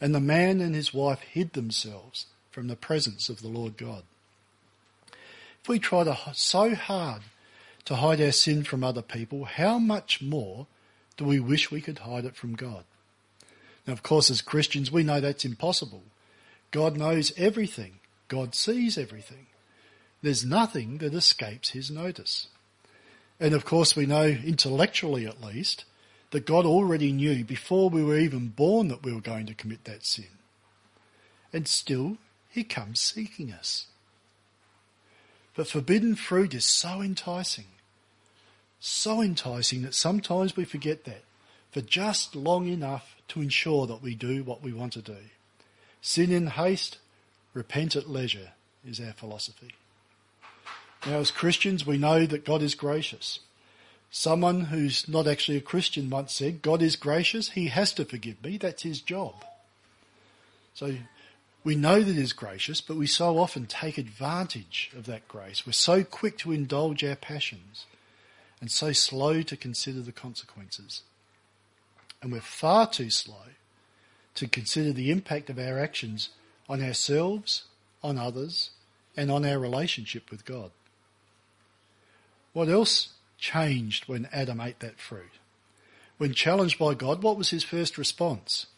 and 0.00 0.12
the 0.12 0.20
man 0.20 0.60
and 0.60 0.74
his 0.74 0.92
wife 0.92 1.20
hid 1.20 1.52
themselves 1.52 2.26
from 2.58 2.66
the 2.66 2.74
presence 2.74 3.28
of 3.28 3.40
the 3.40 3.46
Lord 3.46 3.76
God. 3.76 4.02
If 5.62 5.68
we 5.68 5.78
try 5.78 6.02
to, 6.02 6.18
so 6.32 6.74
hard 6.74 7.22
to 7.84 7.94
hide 7.94 8.20
our 8.20 8.32
sin 8.32 8.64
from 8.64 8.82
other 8.82 9.00
people, 9.00 9.44
how 9.44 9.78
much 9.78 10.20
more 10.20 10.66
do 11.16 11.24
we 11.24 11.38
wish 11.38 11.70
we 11.70 11.80
could 11.80 12.00
hide 12.00 12.24
it 12.24 12.34
from 12.34 12.56
God? 12.56 12.82
Now, 13.86 13.92
of 13.92 14.02
course, 14.02 14.28
as 14.28 14.42
Christians, 14.42 14.90
we 14.90 15.04
know 15.04 15.20
that's 15.20 15.44
impossible. 15.44 16.02
God 16.72 16.96
knows 16.96 17.32
everything. 17.36 18.00
God 18.26 18.56
sees 18.56 18.98
everything. 18.98 19.46
There's 20.20 20.44
nothing 20.44 20.98
that 20.98 21.14
escapes 21.14 21.70
his 21.70 21.92
notice. 21.92 22.48
And 23.38 23.54
of 23.54 23.64
course, 23.64 23.94
we 23.94 24.04
know 24.04 24.24
intellectually 24.24 25.26
at 25.26 25.40
least 25.40 25.84
that 26.32 26.44
God 26.44 26.66
already 26.66 27.12
knew 27.12 27.44
before 27.44 27.88
we 27.88 28.02
were 28.02 28.18
even 28.18 28.48
born 28.48 28.88
that 28.88 29.04
we 29.04 29.12
were 29.12 29.20
going 29.20 29.46
to 29.46 29.54
commit 29.54 29.84
that 29.84 30.04
sin. 30.04 30.26
And 31.52 31.68
still, 31.68 32.18
he 32.48 32.64
comes 32.64 33.00
seeking 33.00 33.52
us. 33.52 33.86
But 35.54 35.68
forbidden 35.68 36.14
fruit 36.14 36.54
is 36.54 36.64
so 36.64 37.02
enticing. 37.02 37.66
So 38.80 39.20
enticing 39.20 39.82
that 39.82 39.94
sometimes 39.94 40.56
we 40.56 40.64
forget 40.64 41.04
that 41.04 41.24
for 41.70 41.80
just 41.80 42.36
long 42.36 42.68
enough 42.68 43.16
to 43.28 43.42
ensure 43.42 43.86
that 43.86 44.02
we 44.02 44.14
do 44.14 44.44
what 44.44 44.62
we 44.62 44.72
want 44.72 44.92
to 44.94 45.02
do. 45.02 45.16
Sin 46.00 46.32
in 46.32 46.46
haste, 46.46 46.98
repent 47.54 47.96
at 47.96 48.08
leisure 48.08 48.52
is 48.86 49.00
our 49.00 49.12
philosophy. 49.12 49.74
Now 51.04 51.18
as 51.18 51.30
Christians 51.30 51.86
we 51.86 51.98
know 51.98 52.24
that 52.26 52.44
God 52.44 52.62
is 52.62 52.74
gracious. 52.74 53.40
Someone 54.10 54.62
who's 54.62 55.06
not 55.08 55.26
actually 55.26 55.58
a 55.58 55.62
Christian 55.62 56.08
once 56.08 56.32
said, 56.32 56.62
God 56.62 56.80
is 56.80 56.96
gracious, 56.96 57.50
he 57.50 57.66
has 57.66 57.92
to 57.94 58.04
forgive 58.04 58.42
me, 58.42 58.56
that's 58.56 58.82
his 58.82 59.02
job. 59.02 59.44
So 60.72 60.94
we 61.68 61.76
know 61.76 62.02
that 62.02 62.16
he's 62.16 62.32
gracious, 62.32 62.80
but 62.80 62.96
we 62.96 63.06
so 63.06 63.38
often 63.38 63.66
take 63.66 63.98
advantage 63.98 64.90
of 64.96 65.04
that 65.04 65.28
grace. 65.28 65.66
We're 65.66 65.72
so 65.74 66.02
quick 66.02 66.38
to 66.38 66.50
indulge 66.50 67.04
our 67.04 67.14
passions 67.14 67.84
and 68.58 68.70
so 68.70 68.92
slow 68.92 69.42
to 69.42 69.54
consider 69.54 70.00
the 70.00 70.10
consequences. 70.10 71.02
And 72.22 72.32
we're 72.32 72.40
far 72.40 72.88
too 72.88 73.10
slow 73.10 73.52
to 74.36 74.48
consider 74.48 74.94
the 74.94 75.10
impact 75.10 75.50
of 75.50 75.58
our 75.58 75.78
actions 75.78 76.30
on 76.70 76.82
ourselves, 76.82 77.64
on 78.02 78.16
others, 78.16 78.70
and 79.14 79.30
on 79.30 79.44
our 79.44 79.58
relationship 79.58 80.30
with 80.30 80.46
God. 80.46 80.70
What 82.54 82.70
else 82.70 83.10
changed 83.36 84.08
when 84.08 84.26
Adam 84.32 84.58
ate 84.62 84.80
that 84.80 84.98
fruit? 84.98 85.32
When 86.16 86.32
challenged 86.32 86.78
by 86.78 86.94
God, 86.94 87.22
what 87.22 87.36
was 87.36 87.50
his 87.50 87.62
first 87.62 87.98
response? 87.98 88.68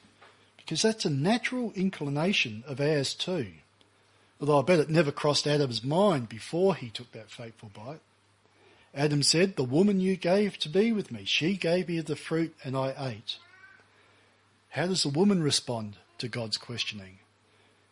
Because 0.71 0.83
that's 0.83 1.05
a 1.05 1.11
natural 1.11 1.73
inclination 1.75 2.63
of 2.65 2.81
ours 2.81 3.13
too. 3.13 3.49
Although 4.41 4.61
I 4.61 4.63
bet 4.63 4.79
it 4.79 4.89
never 4.89 5.11
crossed 5.11 5.49
Adam's 5.49 5.83
mind 5.83 6.29
before 6.29 6.77
he 6.77 6.91
took 6.91 7.11
that 7.11 7.29
fateful 7.29 7.73
bite. 7.75 7.99
Adam 8.95 9.25
said, 9.25 9.57
The 9.57 9.65
woman 9.65 9.99
you 9.99 10.15
gave 10.15 10.59
to 10.59 10.69
be 10.69 10.93
with 10.93 11.11
me, 11.11 11.25
she 11.25 11.57
gave 11.57 11.89
me 11.89 11.99
the 11.99 12.15
fruit 12.15 12.55
and 12.63 12.77
I 12.77 12.95
ate. 12.97 13.39
How 14.69 14.87
does 14.87 15.03
the 15.03 15.09
woman 15.09 15.43
respond 15.43 15.97
to 16.19 16.29
God's 16.29 16.57
questioning? 16.57 17.19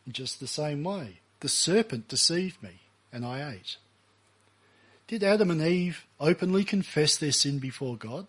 In 0.07 0.12
just 0.12 0.38
the 0.38 0.47
same 0.47 0.85
way. 0.85 1.19
The 1.41 1.49
serpent 1.49 2.07
deceived 2.07 2.62
me 2.62 2.83
and 3.12 3.27
I 3.27 3.55
ate. 3.55 3.77
Did 5.09 5.25
Adam 5.25 5.51
and 5.51 5.62
Eve 5.62 6.07
openly 6.21 6.62
confess 6.62 7.17
their 7.17 7.33
sin 7.33 7.59
before 7.59 7.97
God? 7.97 8.29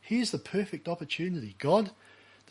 Here's 0.00 0.30
the 0.30 0.38
perfect 0.38 0.88
opportunity. 0.88 1.54
God, 1.58 1.90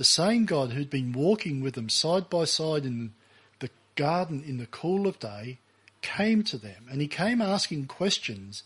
the 0.01 0.05
same 0.05 0.45
God 0.45 0.71
who'd 0.71 0.89
been 0.89 1.11
walking 1.11 1.61
with 1.61 1.75
them 1.75 1.87
side 1.87 2.27
by 2.27 2.45
side 2.45 2.85
in 2.85 3.13
the 3.59 3.69
garden 3.95 4.43
in 4.43 4.57
the 4.57 4.65
cool 4.65 5.05
of 5.05 5.19
day, 5.19 5.59
came 6.01 6.41
to 6.45 6.57
them 6.57 6.87
and 6.89 7.01
he 7.01 7.07
came 7.07 7.39
asking 7.39 7.85
questions 7.85 8.63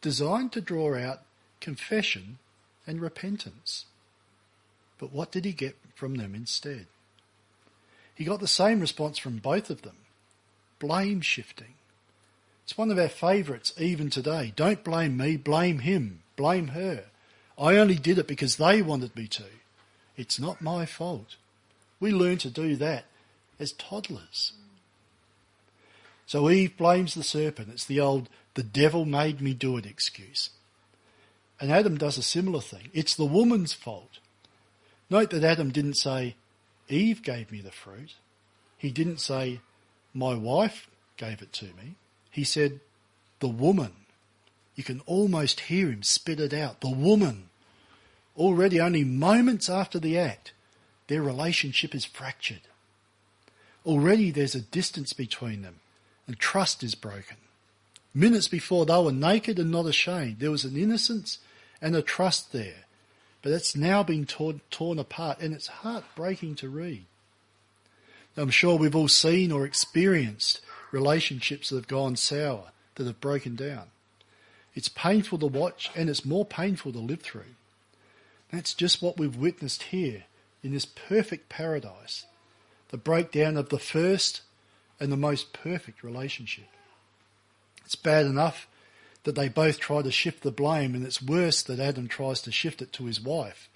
designed 0.00 0.50
to 0.50 0.60
draw 0.60 0.98
out 0.98 1.20
confession 1.60 2.40
and 2.84 3.00
repentance. 3.00 3.84
But 4.98 5.12
what 5.12 5.30
did 5.30 5.44
he 5.44 5.52
get 5.52 5.76
from 5.94 6.16
them 6.16 6.34
instead? 6.34 6.88
He 8.16 8.24
got 8.24 8.40
the 8.40 8.48
same 8.48 8.80
response 8.80 9.18
from 9.18 9.36
both 9.38 9.70
of 9.70 9.82
them 9.82 9.98
blame 10.80 11.20
shifting. 11.20 11.74
It's 12.64 12.76
one 12.76 12.90
of 12.90 12.98
our 12.98 13.08
favourites 13.08 13.72
even 13.78 14.10
today. 14.10 14.52
Don't 14.56 14.82
blame 14.82 15.16
me, 15.16 15.36
blame 15.36 15.78
him, 15.78 16.24
blame 16.34 16.68
her. 16.68 17.04
I 17.56 17.76
only 17.76 17.94
did 17.94 18.18
it 18.18 18.26
because 18.26 18.56
they 18.56 18.82
wanted 18.82 19.14
me 19.14 19.28
to. 19.28 19.44
It's 20.16 20.38
not 20.38 20.60
my 20.60 20.86
fault. 20.86 21.36
We 22.00 22.10
learn 22.10 22.38
to 22.38 22.50
do 22.50 22.76
that 22.76 23.04
as 23.58 23.72
toddlers. 23.72 24.52
So 26.26 26.50
Eve 26.50 26.76
blames 26.76 27.14
the 27.14 27.22
serpent. 27.22 27.68
It's 27.70 27.84
the 27.84 28.00
old 28.00 28.28
the 28.54 28.62
devil 28.62 29.04
made 29.04 29.40
me 29.40 29.54
do 29.54 29.76
it 29.76 29.86
excuse. 29.86 30.50
And 31.60 31.70
Adam 31.70 31.96
does 31.96 32.18
a 32.18 32.22
similar 32.22 32.60
thing. 32.60 32.90
It's 32.92 33.14
the 33.14 33.24
woman's 33.24 33.72
fault. 33.72 34.18
Note 35.08 35.30
that 35.30 35.44
Adam 35.44 35.70
didn't 35.70 35.94
say, 35.94 36.34
Eve 36.88 37.22
gave 37.22 37.52
me 37.52 37.60
the 37.60 37.70
fruit. 37.70 38.14
He 38.76 38.90
didn't 38.90 39.20
say, 39.20 39.60
my 40.12 40.34
wife 40.34 40.88
gave 41.16 41.40
it 41.40 41.52
to 41.54 41.66
me. 41.66 41.94
He 42.30 42.44
said, 42.44 42.80
the 43.40 43.48
woman. 43.48 43.92
You 44.74 44.84
can 44.84 45.02
almost 45.06 45.60
hear 45.60 45.88
him 45.88 46.02
spit 46.02 46.40
it 46.40 46.52
out. 46.52 46.80
The 46.80 46.90
woman. 46.90 47.48
Already 48.36 48.80
only 48.80 49.04
moments 49.04 49.68
after 49.68 49.98
the 49.98 50.18
act, 50.18 50.52
their 51.08 51.22
relationship 51.22 51.94
is 51.94 52.04
fractured. 52.04 52.62
Already 53.84 54.30
there's 54.30 54.54
a 54.54 54.60
distance 54.60 55.12
between 55.12 55.62
them 55.62 55.80
and 56.26 56.38
trust 56.38 56.82
is 56.82 56.94
broken. 56.94 57.36
Minutes 58.14 58.48
before 58.48 58.86
they 58.86 58.96
were 58.96 59.12
naked 59.12 59.58
and 59.58 59.70
not 59.70 59.86
ashamed. 59.86 60.38
There 60.38 60.50
was 60.50 60.64
an 60.64 60.76
innocence 60.76 61.38
and 61.80 61.96
a 61.96 62.02
trust 62.02 62.52
there. 62.52 62.84
But 63.42 63.52
it's 63.52 63.74
now 63.74 64.02
been 64.02 64.24
torn, 64.24 64.60
torn 64.70 64.98
apart 64.98 65.40
and 65.40 65.52
it's 65.52 65.66
heartbreaking 65.66 66.54
to 66.56 66.68
read. 66.68 67.04
I'm 68.36 68.50
sure 68.50 68.78
we've 68.78 68.96
all 68.96 69.08
seen 69.08 69.50
or 69.52 69.66
experienced 69.66 70.60
relationships 70.90 71.68
that 71.68 71.76
have 71.76 71.88
gone 71.88 72.16
sour, 72.16 72.70
that 72.94 73.06
have 73.06 73.20
broken 73.20 73.56
down. 73.56 73.88
It's 74.74 74.88
painful 74.88 75.38
to 75.38 75.46
watch 75.46 75.90
and 75.94 76.08
it's 76.08 76.24
more 76.24 76.46
painful 76.46 76.92
to 76.92 76.98
live 76.98 77.20
through. 77.20 77.56
That's 78.52 78.74
just 78.74 79.02
what 79.02 79.18
we've 79.18 79.36
witnessed 79.36 79.84
here 79.84 80.24
in 80.62 80.72
this 80.72 80.84
perfect 80.84 81.48
paradise. 81.48 82.26
The 82.90 82.98
breakdown 82.98 83.56
of 83.56 83.70
the 83.70 83.78
first 83.78 84.42
and 85.00 85.10
the 85.10 85.16
most 85.16 85.52
perfect 85.52 86.04
relationship. 86.04 86.68
It's 87.84 87.96
bad 87.96 88.26
enough 88.26 88.68
that 89.24 89.34
they 89.34 89.48
both 89.48 89.80
try 89.80 90.02
to 90.02 90.10
shift 90.10 90.42
the 90.42 90.50
blame, 90.50 90.94
and 90.94 91.04
it's 91.04 91.22
worse 91.22 91.62
that 91.62 91.80
Adam 91.80 92.08
tries 92.08 92.42
to 92.42 92.52
shift 92.52 92.82
it 92.82 92.92
to 92.92 93.06
his 93.06 93.20
wife, 93.20 93.68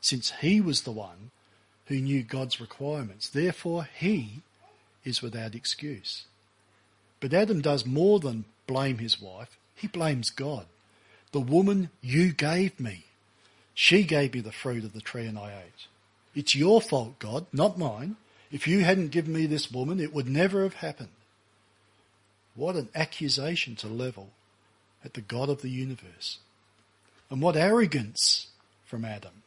since 0.00 0.32
he 0.40 0.60
was 0.60 0.82
the 0.82 0.92
one 0.92 1.30
who 1.86 1.96
knew 1.96 2.22
God's 2.22 2.60
requirements. 2.60 3.28
Therefore, 3.28 3.88
he 3.98 4.42
is 5.04 5.20
without 5.20 5.54
excuse. 5.54 6.24
But 7.20 7.34
Adam 7.34 7.60
does 7.60 7.84
more 7.84 8.20
than 8.20 8.44
blame 8.66 8.98
his 8.98 9.20
wife, 9.20 9.58
he 9.74 9.88
blames 9.88 10.30
God. 10.30 10.66
The 11.32 11.40
woman 11.40 11.90
you 12.00 12.32
gave 12.32 12.78
me, 12.78 13.06
she 13.74 14.02
gave 14.02 14.34
me 14.34 14.40
the 14.40 14.52
fruit 14.52 14.84
of 14.84 14.92
the 14.92 15.00
tree 15.00 15.26
and 15.26 15.38
I 15.38 15.52
ate. 15.66 15.86
It's 16.34 16.54
your 16.54 16.80
fault, 16.80 17.18
God, 17.18 17.46
not 17.52 17.78
mine. 17.78 18.16
If 18.50 18.66
you 18.66 18.80
hadn't 18.80 19.10
given 19.10 19.32
me 19.32 19.46
this 19.46 19.70
woman, 19.70 20.00
it 20.00 20.14
would 20.14 20.28
never 20.28 20.62
have 20.62 20.74
happened. 20.74 21.08
What 22.54 22.76
an 22.76 22.88
accusation 22.94 23.76
to 23.76 23.88
level 23.88 24.30
at 25.04 25.14
the 25.14 25.20
God 25.20 25.48
of 25.48 25.62
the 25.62 25.70
universe. 25.70 26.38
And 27.30 27.40
what 27.40 27.56
arrogance 27.56 28.48
from 28.84 29.04
Adam. 29.04 29.42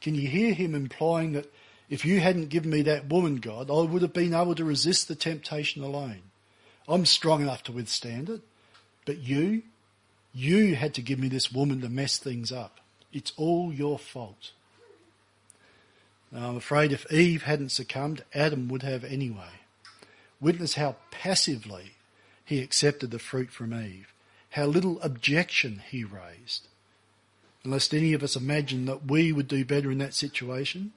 Can 0.00 0.14
you 0.14 0.26
hear 0.26 0.52
him 0.52 0.74
implying 0.74 1.32
that 1.32 1.52
if 1.88 2.04
you 2.04 2.20
hadn't 2.20 2.48
given 2.48 2.70
me 2.70 2.82
that 2.82 3.08
woman, 3.08 3.36
God, 3.36 3.70
I 3.70 3.82
would 3.82 4.02
have 4.02 4.12
been 4.12 4.34
able 4.34 4.54
to 4.54 4.64
resist 4.64 5.08
the 5.08 5.16
temptation 5.16 5.82
alone. 5.82 6.22
I'm 6.88 7.04
strong 7.04 7.42
enough 7.42 7.64
to 7.64 7.72
withstand 7.72 8.30
it. 8.30 8.40
But 9.04 9.18
you, 9.18 9.62
you 10.32 10.76
had 10.76 10.94
to 10.94 11.02
give 11.02 11.18
me 11.18 11.28
this 11.28 11.52
woman 11.52 11.80
to 11.80 11.88
mess 11.88 12.18
things 12.18 12.52
up. 12.52 12.78
It's 13.12 13.32
all 13.36 13.72
your 13.72 13.98
fault. 13.98 14.52
Now 16.32 16.50
I'm 16.50 16.56
afraid 16.56 16.92
if 16.92 17.10
Eve 17.12 17.42
hadn't 17.42 17.70
succumbed, 17.70 18.24
Adam 18.34 18.68
would 18.68 18.82
have 18.82 19.04
anyway. 19.04 19.60
Witness 20.40 20.74
how 20.74 20.96
passively 21.10 21.92
he 22.44 22.60
accepted 22.62 23.10
the 23.10 23.18
fruit 23.18 23.50
from 23.50 23.74
Eve. 23.74 24.12
How 24.50 24.66
little 24.66 25.00
objection 25.02 25.82
he 25.90 26.04
raised. 26.04 26.68
Unless 27.64 27.92
any 27.92 28.12
of 28.12 28.22
us 28.22 28.36
imagine 28.36 28.86
that 28.86 29.06
we 29.06 29.32
would 29.32 29.48
do 29.48 29.64
better 29.64 29.90
in 29.90 29.98
that 29.98 30.14
situation, 30.14 30.92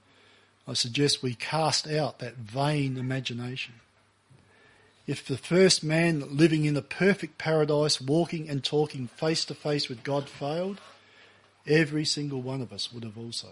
I 0.67 0.73
suggest 0.73 1.21
we 1.21 1.35
cast 1.35 1.87
out 1.87 2.19
that 2.19 2.37
vain 2.37 2.97
imagination. 2.97 3.75
If 5.05 5.27
the 5.27 5.37
first 5.37 5.83
man 5.83 6.37
living 6.37 6.63
in 6.63 6.73
the 6.73 6.81
perfect 6.81 7.37
paradise, 7.37 7.99
walking 7.99 8.47
and 8.47 8.63
talking 8.63 9.07
face 9.07 9.43
to 9.45 9.55
face 9.55 9.89
with 9.89 10.03
God 10.03 10.29
failed, 10.29 10.79
every 11.67 12.05
single 12.05 12.41
one 12.41 12.61
of 12.61 12.73
us 12.73 12.91
would 12.91 13.03
have 13.03 13.17
also. 13.17 13.49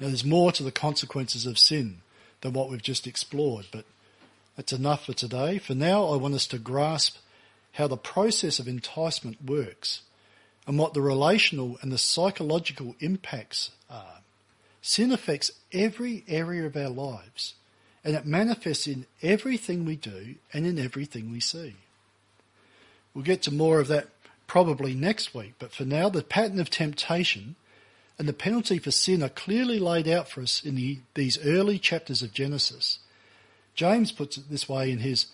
Now 0.00 0.08
there's 0.08 0.24
more 0.24 0.52
to 0.52 0.62
the 0.62 0.72
consequences 0.72 1.46
of 1.46 1.58
sin 1.58 1.98
than 2.40 2.52
what 2.52 2.70
we've 2.70 2.82
just 2.82 3.06
explored, 3.06 3.66
but 3.72 3.84
that's 4.56 4.72
enough 4.72 5.06
for 5.06 5.12
today. 5.12 5.58
For 5.58 5.74
now, 5.74 6.06
I 6.06 6.16
want 6.16 6.34
us 6.34 6.46
to 6.48 6.58
grasp 6.58 7.16
how 7.72 7.88
the 7.88 7.96
process 7.96 8.58
of 8.58 8.68
enticement 8.68 9.44
works 9.44 10.02
and 10.66 10.78
what 10.78 10.94
the 10.94 11.02
relational 11.02 11.78
and 11.82 11.90
the 11.90 11.98
psychological 11.98 12.94
impacts 13.00 13.70
are. 13.90 14.20
Sin 14.80 15.12
affects 15.12 15.50
every 15.72 16.24
area 16.28 16.66
of 16.66 16.76
our 16.76 16.88
lives 16.88 17.54
and 18.04 18.14
it 18.14 18.26
manifests 18.26 18.86
in 18.86 19.06
everything 19.22 19.84
we 19.84 19.96
do 19.96 20.36
and 20.52 20.66
in 20.66 20.78
everything 20.78 21.32
we 21.32 21.40
see. 21.40 21.74
We'll 23.14 23.24
get 23.24 23.42
to 23.42 23.54
more 23.54 23.80
of 23.80 23.88
that 23.88 24.08
probably 24.46 24.94
next 24.94 25.34
week, 25.34 25.54
but 25.58 25.72
for 25.72 25.84
now, 25.84 26.08
the 26.08 26.22
pattern 26.22 26.60
of 26.60 26.70
temptation 26.70 27.56
and 28.18 28.28
the 28.28 28.32
penalty 28.32 28.78
for 28.78 28.90
sin 28.90 29.22
are 29.22 29.28
clearly 29.28 29.78
laid 29.78 30.06
out 30.06 30.28
for 30.28 30.40
us 30.40 30.62
in 30.64 30.76
the, 30.76 30.98
these 31.14 31.38
early 31.44 31.78
chapters 31.78 32.22
of 32.22 32.32
Genesis. 32.32 33.00
James 33.74 34.12
puts 34.12 34.36
it 34.36 34.50
this 34.50 34.68
way 34.68 34.90
in 34.90 34.98
his 34.98 35.26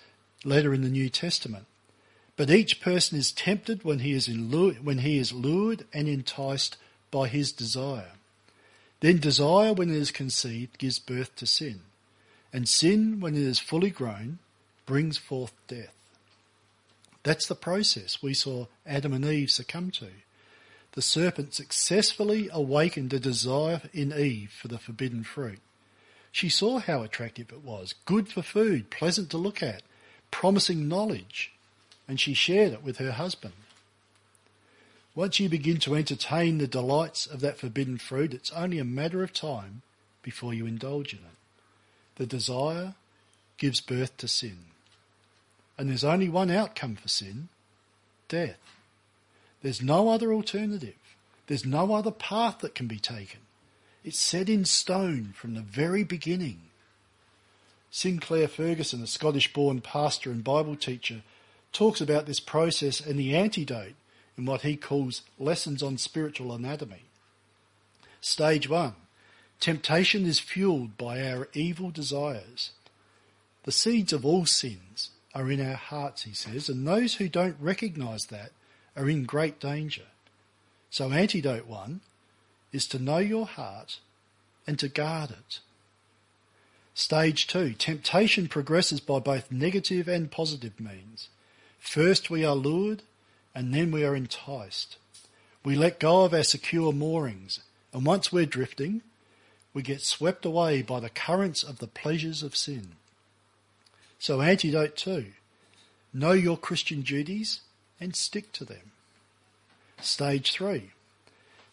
letter 0.45 0.73
in 0.73 0.83
the 0.83 0.89
New 0.89 1.11
Testament. 1.11 1.67
But 2.37 2.51
each 2.51 2.81
person 2.81 3.19
is 3.19 3.33
tempted 3.33 3.85
when 3.85 3.99
he 3.99 4.13
is, 4.13 4.29
lured, 4.29 4.83
when 4.85 4.99
he 4.99 5.19
is 5.19 5.33
lured 5.33 5.85
and 5.93 6.09
enticed 6.09 6.79
by 7.11 7.29
his 7.29 7.53
desire. 7.53 8.13
Then 9.01 9.19
desire, 9.19 9.75
when 9.75 9.91
it 9.91 9.97
is 9.97 10.11
conceived, 10.11 10.79
gives 10.79 10.99
birth 10.99 11.37
to 11.37 11.47
sin. 11.47 11.81
And 12.53 12.69
sin, 12.69 13.21
when 13.21 13.35
it 13.35 13.43
is 13.43 13.59
fully 13.59 13.91
grown, 13.91 14.39
brings 14.87 15.19
forth 15.19 15.53
death. 15.69 15.95
That's 17.23 17.47
the 17.47 17.55
process 17.55 18.23
we 18.23 18.35
saw 18.35 18.67
Adam 18.87 19.13
and 19.13 19.25
Eve 19.25 19.51
succumb 19.51 19.91
to. 19.93 20.09
The 20.93 21.03
serpent 21.03 21.55
successfully 21.55 22.49
awakened 22.53 23.13
a 23.13 23.21
desire 23.21 23.83
in 23.93 24.13
Eve 24.13 24.51
for 24.51 24.69
the 24.69 24.79
forbidden 24.79 25.23
fruit. 25.23 25.61
She 26.33 26.49
saw 26.49 26.79
how 26.79 27.03
attractive 27.03 27.51
it 27.53 27.63
was, 27.63 27.95
good 28.05 28.29
for 28.29 28.43
food, 28.43 28.91
pleasant 28.91 29.31
to 29.31 29.37
look 29.37 29.63
at, 29.63 29.83
promising 30.31 30.89
knowledge, 30.89 31.53
and 32.09 32.19
she 32.19 32.35
shared 32.35 32.73
it 32.73 32.83
with 32.83 32.99
her 32.99 33.13
husband. 33.13 33.55
Once 35.15 35.41
you 35.41 35.49
begin 35.49 35.79
to 35.79 35.97
entertain 35.97 36.59
the 36.59 36.69
delights 36.69 37.27
of 37.27 37.41
that 37.41 37.59
forbidden 37.59 37.99
fruit, 37.99 38.33
it's 38.33 38.53
only 38.53 38.79
a 38.79 38.85
matter 38.85 39.23
of 39.23 39.33
time 39.33 39.83
before 40.23 40.55
you 40.55 40.67
indulge 40.67 41.13
in 41.13 41.19
it. 41.19 41.25
The 42.17 42.27
desire 42.27 42.95
gives 43.59 43.81
birth 43.81 44.17
to 44.19 44.29
sin. 44.29 44.70
And 45.81 45.89
there's 45.89 46.05
only 46.05 46.29
one 46.29 46.51
outcome 46.51 46.97
for 46.97 47.09
sin 47.09 47.49
death. 48.29 48.59
There's 49.63 49.81
no 49.81 50.11
other 50.11 50.31
alternative. 50.31 50.99
There's 51.47 51.65
no 51.65 51.95
other 51.95 52.11
path 52.11 52.59
that 52.59 52.75
can 52.75 52.87
be 52.87 52.99
taken. 52.99 53.41
It's 54.05 54.19
set 54.19 54.51
in 54.51 54.67
stone 54.67 55.33
from 55.35 55.55
the 55.55 55.63
very 55.63 56.05
beginning. 56.05 56.61
Sinclair 57.91 58.47
Ferguson, 58.47 59.03
a 59.03 59.07
Scottish 59.07 59.55
born 59.55 59.81
pastor 59.81 60.31
and 60.31 60.45
Bible 60.45 60.77
teacher, 60.77 61.23
talks 61.73 62.03
about 62.03 62.27
this 62.27 62.41
process 62.41 63.01
and 63.01 63.19
the 63.19 63.35
antidote 63.35 63.95
in 64.37 64.45
what 64.45 64.61
he 64.61 64.77
calls 64.77 65.23
lessons 65.39 65.83
on 65.83 65.97
spiritual 65.97 66.53
anatomy. 66.53 67.05
Stage 68.21 68.69
one 68.69 68.97
temptation 69.61 70.27
is 70.27 70.39
fueled 70.39 70.99
by 70.99 71.27
our 71.27 71.49
evil 71.55 71.91
desires. 71.91 72.73
The 73.63 73.73
seeds 73.73 74.13
of 74.13 74.27
all 74.27 74.45
sins 74.45 75.13
are 75.35 75.51
in 75.51 75.65
our 75.65 75.77
hearts, 75.77 76.23
he 76.23 76.35
says, 76.35 76.69
and 76.69 76.87
those 76.87 77.15
who 77.15 77.29
don't 77.29 77.57
recognize 77.61 78.25
that 78.27 78.51
are 78.97 79.09
in 79.09 79.25
great 79.25 79.61
danger. 79.61 80.07
So, 80.91 81.13
antidote 81.13 81.67
one 81.67 82.01
is 82.73 82.87
to 82.89 82.99
know 82.99 83.19
your 83.19 83.47
heart 83.47 83.99
and 84.67 84.79
to 84.79 84.89
guard 84.89 85.31
it. 85.31 85.61
Stage 86.95 87.47
two, 87.47 87.73
temptation 87.73 88.49
progresses 88.49 89.01
by 89.01 89.21
both 89.21 89.53
negative 89.53 90.09
and 90.09 90.31
positive 90.31 90.79
means. 90.81 91.29
First 91.79 92.29
we 92.29 92.45
are 92.45 92.55
lured 92.55 93.03
and 93.55 93.73
then 93.73 93.91
we 93.91 94.05
are 94.05 94.17
enticed. 94.17 94.97
We 95.65 95.77
let 95.77 96.01
go 96.01 96.25
of 96.25 96.35
our 96.35 96.43
secure 96.43 96.93
moorings 96.93 97.61
and 97.93 98.05
once 98.05 98.33
we're 98.33 98.47
drifting, 98.47 99.03
we 99.73 99.83
get 99.83 100.03
swept 100.03 100.45
away 100.45 100.83
by 100.83 101.01
the 101.01 101.09
currents 101.09 101.63
of 101.63 101.79
the 101.79 101.87
pleasures 101.87 102.43
of 102.43 102.57
sin. 102.57 102.93
So 104.21 104.41
antidote 104.41 104.97
two, 104.97 105.33
know 106.15 106.33
your 106.33 106.57
Christian 106.57 107.01
duties 107.01 107.63
and 107.99 108.15
stick 108.15 108.53
to 108.53 108.65
them. 108.65 108.93
Stage 110.01 110.53
three, 110.53 110.91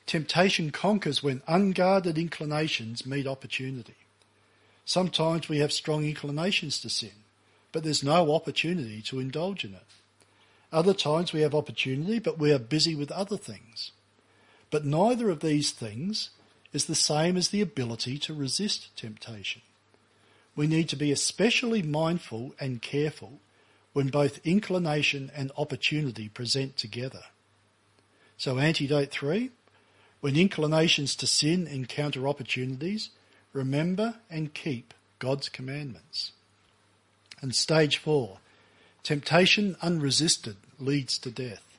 Temptation 0.07 0.71
conquers 0.71 1.21
when 1.21 1.41
unguarded 1.45 2.17
inclinations 2.17 3.05
meet 3.05 3.27
opportunity. 3.27 3.95
Sometimes 4.85 5.49
we 5.49 5.57
have 5.59 5.73
strong 5.73 6.05
inclinations 6.05 6.79
to 6.79 6.89
sin, 6.89 7.11
but 7.73 7.83
there's 7.83 8.03
no 8.03 8.33
opportunity 8.33 9.01
to 9.01 9.19
indulge 9.19 9.65
in 9.65 9.73
it. 9.73 9.83
Other 10.71 10.93
times 10.93 11.33
we 11.33 11.41
have 11.41 11.53
opportunity, 11.53 12.19
but 12.19 12.39
we 12.39 12.53
are 12.53 12.59
busy 12.59 12.95
with 12.95 13.11
other 13.11 13.35
things. 13.35 13.91
But 14.71 14.85
neither 14.85 15.29
of 15.29 15.41
these 15.41 15.71
things 15.71 16.29
is 16.71 16.85
the 16.85 16.95
same 16.95 17.35
as 17.35 17.49
the 17.49 17.61
ability 17.61 18.17
to 18.19 18.33
resist 18.33 18.95
temptation. 18.95 19.61
We 20.57 20.67
need 20.67 20.89
to 20.89 20.97
be 20.97 21.11
especially 21.11 21.83
mindful 21.83 22.53
and 22.59 22.81
careful 22.81 23.39
when 23.93 24.07
both 24.07 24.45
inclination 24.45 25.31
and 25.33 25.51
opportunity 25.55 26.27
present 26.27 26.75
together. 26.75 27.23
So 28.37 28.57
antidote 28.57 29.11
three, 29.11 29.51
when 30.19 30.35
inclinations 30.35 31.15
to 31.17 31.27
sin 31.27 31.67
encounter 31.67 32.27
opportunities, 32.27 33.11
remember 33.53 34.15
and 34.29 34.53
keep 34.53 34.93
God's 35.19 35.47
commandments. 35.47 36.31
And 37.39 37.53
stage 37.53 37.97
four, 37.97 38.39
temptation 39.03 39.75
unresisted 39.81 40.57
leads 40.79 41.19
to 41.19 41.29
death. 41.29 41.77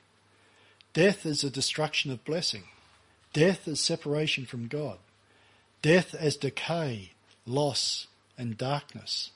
Death 0.93 1.25
is 1.25 1.43
a 1.43 1.49
destruction 1.49 2.11
of 2.11 2.23
blessing. 2.23 2.63
Death 3.33 3.67
is 3.67 3.81
separation 3.81 4.45
from 4.45 4.67
God. 4.67 4.99
Death 5.81 6.15
as 6.15 6.37
decay, 6.37 7.11
loss, 7.45 8.07
and 8.39 8.57
darkness. 8.57 9.31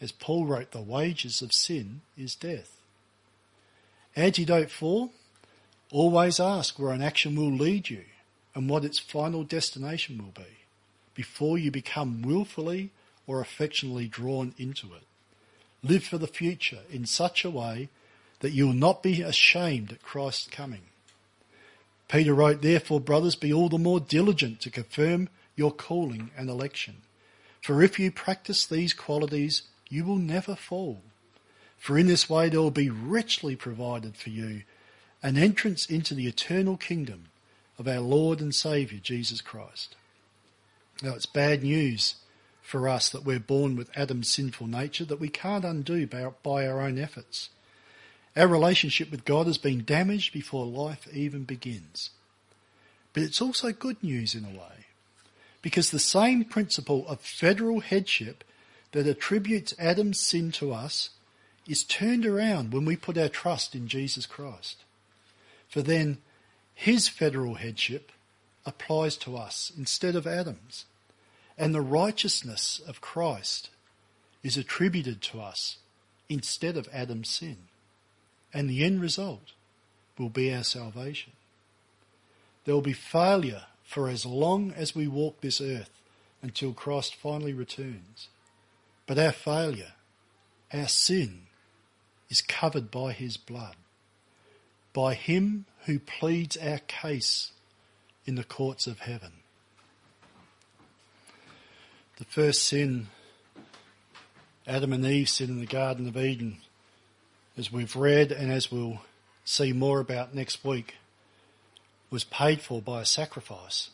As 0.00 0.12
Paul 0.12 0.46
wrote, 0.46 0.70
the 0.70 0.80
wages 0.80 1.42
of 1.42 1.50
sin 1.52 2.02
is 2.16 2.36
death. 2.36 2.76
Antidote 4.14 4.70
four, 4.70 5.10
always 5.90 6.38
ask 6.38 6.78
where 6.78 6.92
an 6.92 7.02
action 7.02 7.34
will 7.34 7.50
lead 7.50 7.88
you 7.88 8.04
and 8.54 8.68
what 8.68 8.84
its 8.84 8.98
final 8.98 9.42
destination 9.42 10.18
will 10.18 10.32
be 10.32 10.50
before 11.14 11.58
you 11.58 11.70
become 11.70 12.22
willfully 12.22 12.90
or 13.26 13.40
affectionately 13.40 14.06
drawn 14.06 14.54
into 14.58 14.88
it. 14.94 15.02
Live 15.82 16.04
for 16.04 16.18
the 16.18 16.26
future 16.26 16.80
in 16.90 17.06
such 17.06 17.44
a 17.44 17.50
way 17.50 17.88
that 18.40 18.52
you 18.52 18.66
will 18.66 18.74
not 18.74 19.02
be 19.02 19.22
ashamed 19.22 19.92
at 19.92 20.02
Christ's 20.02 20.48
coming. 20.48 20.82
Peter 22.08 22.34
wrote, 22.34 22.60
Therefore, 22.60 23.00
brothers, 23.00 23.36
be 23.36 23.52
all 23.52 23.68
the 23.68 23.78
more 23.78 24.00
diligent 24.00 24.60
to 24.60 24.70
confirm 24.70 25.28
your 25.56 25.72
calling 25.72 26.30
and 26.36 26.50
election. 26.50 26.96
For 27.62 27.82
if 27.82 27.98
you 27.98 28.10
practice 28.10 28.66
these 28.66 28.92
qualities, 28.92 29.62
you 29.88 30.04
will 30.04 30.16
never 30.16 30.54
fall. 30.54 31.00
For 31.78 31.96
in 31.96 32.08
this 32.08 32.28
way 32.28 32.48
there 32.48 32.60
will 32.60 32.70
be 32.70 32.90
richly 32.90 33.56
provided 33.56 34.16
for 34.16 34.30
you 34.30 34.62
an 35.22 35.38
entrance 35.38 35.86
into 35.86 36.14
the 36.14 36.26
eternal 36.26 36.76
kingdom 36.76 37.26
of 37.78 37.86
our 37.86 38.00
Lord 38.00 38.40
and 38.40 38.54
Saviour 38.54 39.00
Jesus 39.02 39.40
Christ. 39.40 39.94
Now 41.02 41.14
it's 41.14 41.26
bad 41.26 41.62
news 41.62 42.16
for 42.62 42.88
us 42.88 43.08
that 43.08 43.24
we're 43.24 43.40
born 43.40 43.76
with 43.76 43.96
Adam's 43.96 44.28
sinful 44.28 44.66
nature 44.66 45.04
that 45.04 45.20
we 45.20 45.28
can't 45.28 45.64
undo 45.64 46.06
by 46.06 46.66
our 46.66 46.80
own 46.80 46.98
efforts. 46.98 47.50
Our 48.36 48.48
relationship 48.48 49.10
with 49.10 49.24
God 49.24 49.46
has 49.46 49.58
been 49.58 49.84
damaged 49.84 50.32
before 50.32 50.66
life 50.66 51.06
even 51.12 51.44
begins. 51.44 52.10
But 53.12 53.22
it's 53.22 53.42
also 53.42 53.72
good 53.72 54.02
news 54.02 54.34
in 54.34 54.44
a 54.44 54.48
way, 54.48 54.81
because 55.62 55.90
the 55.90 55.98
same 55.98 56.44
principle 56.44 57.06
of 57.08 57.20
federal 57.20 57.80
headship 57.80 58.44
that 58.90 59.06
attributes 59.06 59.74
Adam's 59.78 60.20
sin 60.20 60.52
to 60.52 60.72
us 60.72 61.10
is 61.66 61.84
turned 61.84 62.26
around 62.26 62.72
when 62.72 62.84
we 62.84 62.96
put 62.96 63.16
our 63.16 63.28
trust 63.28 63.74
in 63.74 63.86
Jesus 63.88 64.26
Christ. 64.26 64.78
For 65.68 65.80
then 65.80 66.18
his 66.74 67.08
federal 67.08 67.54
headship 67.54 68.10
applies 68.66 69.16
to 69.18 69.36
us 69.36 69.72
instead 69.76 70.16
of 70.16 70.26
Adam's. 70.26 70.84
And 71.56 71.74
the 71.74 71.80
righteousness 71.80 72.80
of 72.86 73.00
Christ 73.00 73.70
is 74.42 74.56
attributed 74.56 75.22
to 75.22 75.40
us 75.40 75.78
instead 76.28 76.76
of 76.76 76.88
Adam's 76.92 77.28
sin. 77.28 77.58
And 78.52 78.68
the 78.68 78.84
end 78.84 79.00
result 79.00 79.52
will 80.18 80.28
be 80.28 80.52
our 80.54 80.64
salvation. 80.64 81.32
There 82.64 82.74
will 82.74 82.82
be 82.82 82.92
failure 82.92 83.64
for 83.92 84.08
as 84.08 84.24
long 84.24 84.72
as 84.72 84.94
we 84.94 85.06
walk 85.06 85.42
this 85.42 85.60
earth 85.60 85.90
until 86.40 86.72
Christ 86.72 87.14
finally 87.14 87.52
returns. 87.52 88.28
But 89.06 89.18
our 89.18 89.32
failure, 89.32 89.92
our 90.72 90.88
sin, 90.88 91.42
is 92.30 92.40
covered 92.40 92.90
by 92.90 93.12
his 93.12 93.36
blood. 93.36 93.76
By 94.94 95.12
him 95.12 95.66
who 95.84 95.98
pleads 95.98 96.56
our 96.56 96.78
case 96.78 97.52
in 98.24 98.36
the 98.36 98.44
courts 98.44 98.86
of 98.86 99.00
heaven. 99.00 99.32
The 102.16 102.24
first 102.24 102.62
sin, 102.62 103.08
Adam 104.66 104.94
and 104.94 105.04
Eve 105.04 105.28
sin 105.28 105.50
in 105.50 105.60
the 105.60 105.66
Garden 105.66 106.08
of 106.08 106.16
Eden, 106.16 106.58
as 107.58 107.70
we've 107.70 107.94
read 107.94 108.32
and 108.32 108.50
as 108.50 108.72
we'll 108.72 109.02
see 109.44 109.74
more 109.74 110.00
about 110.00 110.34
next 110.34 110.64
week, 110.64 110.94
was 112.12 112.24
paid 112.24 112.60
for 112.60 112.82
by 112.82 113.00
a 113.00 113.06
sacrifice. 113.06 113.90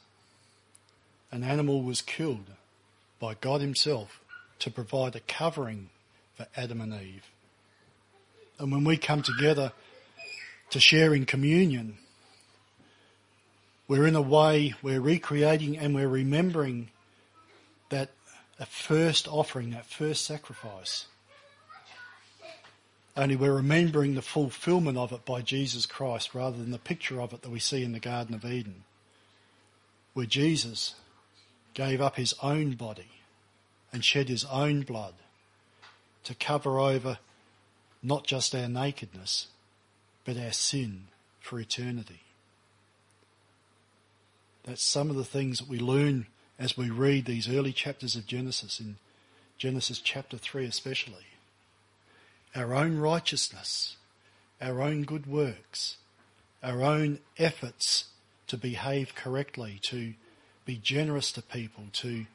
An 1.31 1.45
animal 1.45 1.83
was 1.83 2.03
killed 2.03 2.47
by 3.21 3.35
God 3.35 3.61
Himself 3.61 4.21
to 4.59 4.71
provide 4.71 5.15
a 5.15 5.21
covering 5.21 5.91
for 6.35 6.47
Adam 6.57 6.81
and 6.81 6.93
Eve. 6.93 7.25
And 8.59 8.73
when 8.73 8.83
we 8.83 8.97
come 8.97 9.23
together 9.23 9.73
to 10.71 10.81
share 10.81 11.15
in 11.15 11.27
communion, 11.27 11.99
we're 13.87 14.07
in 14.07 14.17
a 14.17 14.23
way, 14.23 14.75
we're 14.83 15.01
recreating 15.01 15.79
and 15.79 15.95
we're 15.95 16.09
remembering 16.09 16.91
that 17.91 18.11
first 18.67 19.29
offering, 19.29 19.71
that 19.71 19.87
first 19.87 20.25
sacrifice. 20.25 21.07
Only 23.19 23.35
we're 23.35 23.57
remembering 23.57 24.15
the 24.15 24.23
fulfillment 24.23 24.97
of 24.97 25.11
it 25.11 25.25
by 25.25 25.43
Jesus 25.43 25.87
Christ 25.87 26.37
rather 26.37 26.57
than 26.57 26.71
the 26.71 26.79
picture 26.79 27.21
of 27.21 27.33
it 27.33 27.43
that 27.43 27.51
we 27.51 27.59
see 27.59 27.83
in 27.83 27.91
the 27.91 27.99
Garden 27.99 28.33
of 28.33 28.45
Eden, 28.45 28.85
where 30.15 30.25
Jesus 30.25 30.95
gave 31.75 32.01
up 32.01 32.15
his 32.15 32.33
own 32.45 32.77
body 32.77 33.11
and 33.93 34.05
shed 34.05 34.29
his 34.29 34.45
own 34.45 34.83
blood 34.83 35.15
to 36.23 36.35
cover 36.37 36.79
over 36.79 37.19
not 38.05 38.25
just 38.25 38.55
our 38.55 38.69
nakedness, 38.69 39.49
but 40.25 40.39
our 40.39 40.53
sin 40.53 41.09
for 41.41 41.59
eternity. 41.59 42.21
That's 44.63 44.85
some 44.85 45.11
of 45.11 45.17
the 45.17 45.25
things 45.25 45.59
that 45.59 45.69
we 45.69 45.81
learn 45.81 46.29
as 46.57 46.77
we 46.77 46.89
read 46.89 47.25
these 47.25 47.49
early 47.49 47.73
chapters 47.73 48.15
of 48.15 48.29
Genesis, 48.29 48.79
in 48.79 48.95
Genesis 49.57 49.99
chapter 49.99 50.37
3 50.39 50.67
especially. 50.67 51.28
Our 52.55 52.75
own 52.75 52.99
righteousness, 52.99 53.97
our 54.61 54.81
own 54.83 55.03
good 55.03 55.27
works, 55.27 55.97
our 56.63 56.83
own 56.83 57.21
efforts 57.37 58.07
to 58.49 58.57
behave 58.57 59.15
correctly, 59.15 59.79
to 59.83 60.15
be 60.65 60.77
generous 60.77 61.31
to 61.33 61.43
people, 61.43 61.85
to 61.93 62.27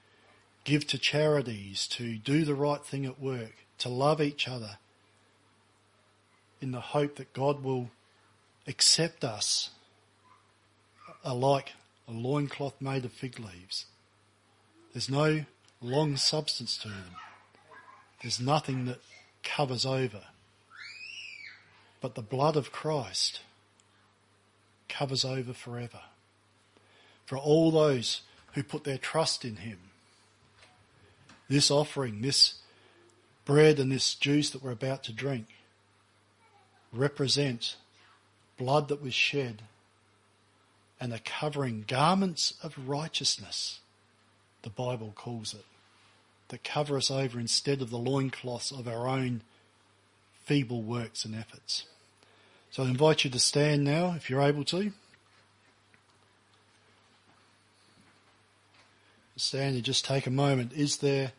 give 0.63 0.87
to 0.87 0.97
charities, 0.97 1.87
to 1.87 2.17
do 2.17 2.45
the 2.45 2.55
right 2.55 2.83
thing 2.85 3.05
at 3.05 3.19
work, 3.19 3.65
to 3.79 3.89
love 3.89 4.21
each 4.21 4.47
other 4.47 4.77
in 6.61 6.71
the 6.71 6.79
hope 6.79 7.17
that 7.17 7.33
God 7.33 7.63
will 7.63 7.89
accept 8.67 9.23
us 9.23 9.71
alike 11.23 11.73
a 12.07 12.11
loincloth 12.11 12.79
made 12.79 13.05
of 13.05 13.11
fig 13.11 13.39
leaves. 13.39 13.85
There's 14.93 15.09
no 15.09 15.45
long 15.81 16.15
substance 16.15 16.77
to 16.77 16.87
them. 16.87 17.15
There's 18.21 18.39
nothing 18.39 18.85
that 18.85 18.99
covers 19.43 19.85
over. 19.85 20.21
But 22.01 22.15
the 22.15 22.21
blood 22.21 22.55
of 22.55 22.71
Christ 22.71 23.41
covers 24.89 25.23
over 25.23 25.53
forever. 25.53 26.01
For 27.25 27.37
all 27.37 27.71
those 27.71 28.21
who 28.53 28.63
put 28.63 28.83
their 28.83 28.97
trust 28.97 29.45
in 29.45 29.57
Him. 29.57 29.79
This 31.49 31.71
offering, 31.71 32.21
this 32.21 32.55
bread 33.45 33.79
and 33.79 33.91
this 33.91 34.15
juice 34.15 34.49
that 34.51 34.63
we're 34.63 34.71
about 34.71 35.03
to 35.05 35.13
drink 35.13 35.47
represent 36.91 37.75
blood 38.57 38.87
that 38.87 39.01
was 39.01 39.13
shed 39.13 39.63
and 40.99 41.11
the 41.11 41.19
covering 41.19 41.83
garments 41.87 42.53
of 42.63 42.87
righteousness, 42.87 43.79
the 44.61 44.69
Bible 44.69 45.11
calls 45.15 45.53
it, 45.53 45.65
that 46.53 46.63
cover 46.63 46.97
us 46.97 47.09
over 47.09 47.39
instead 47.39 47.81
of 47.81 47.89
the 47.89 47.97
loincloths 47.97 48.71
of 48.71 48.87
our 48.87 49.07
own 49.07 49.41
feeble 50.43 50.83
works 50.83 51.25
and 51.25 51.33
efforts. 51.33 51.85
So 52.69 52.83
I 52.83 52.89
invite 52.89 53.23
you 53.23 53.31
to 53.31 53.39
stand 53.39 53.83
now 53.83 54.13
if 54.15 54.29
you're 54.29 54.39
able 54.39 54.63
to. 54.65 54.91
Stand 59.35 59.73
and 59.73 59.83
just 59.83 60.05
take 60.05 60.27
a 60.27 60.29
moment. 60.29 60.73
Is 60.73 60.97
there 60.97 61.31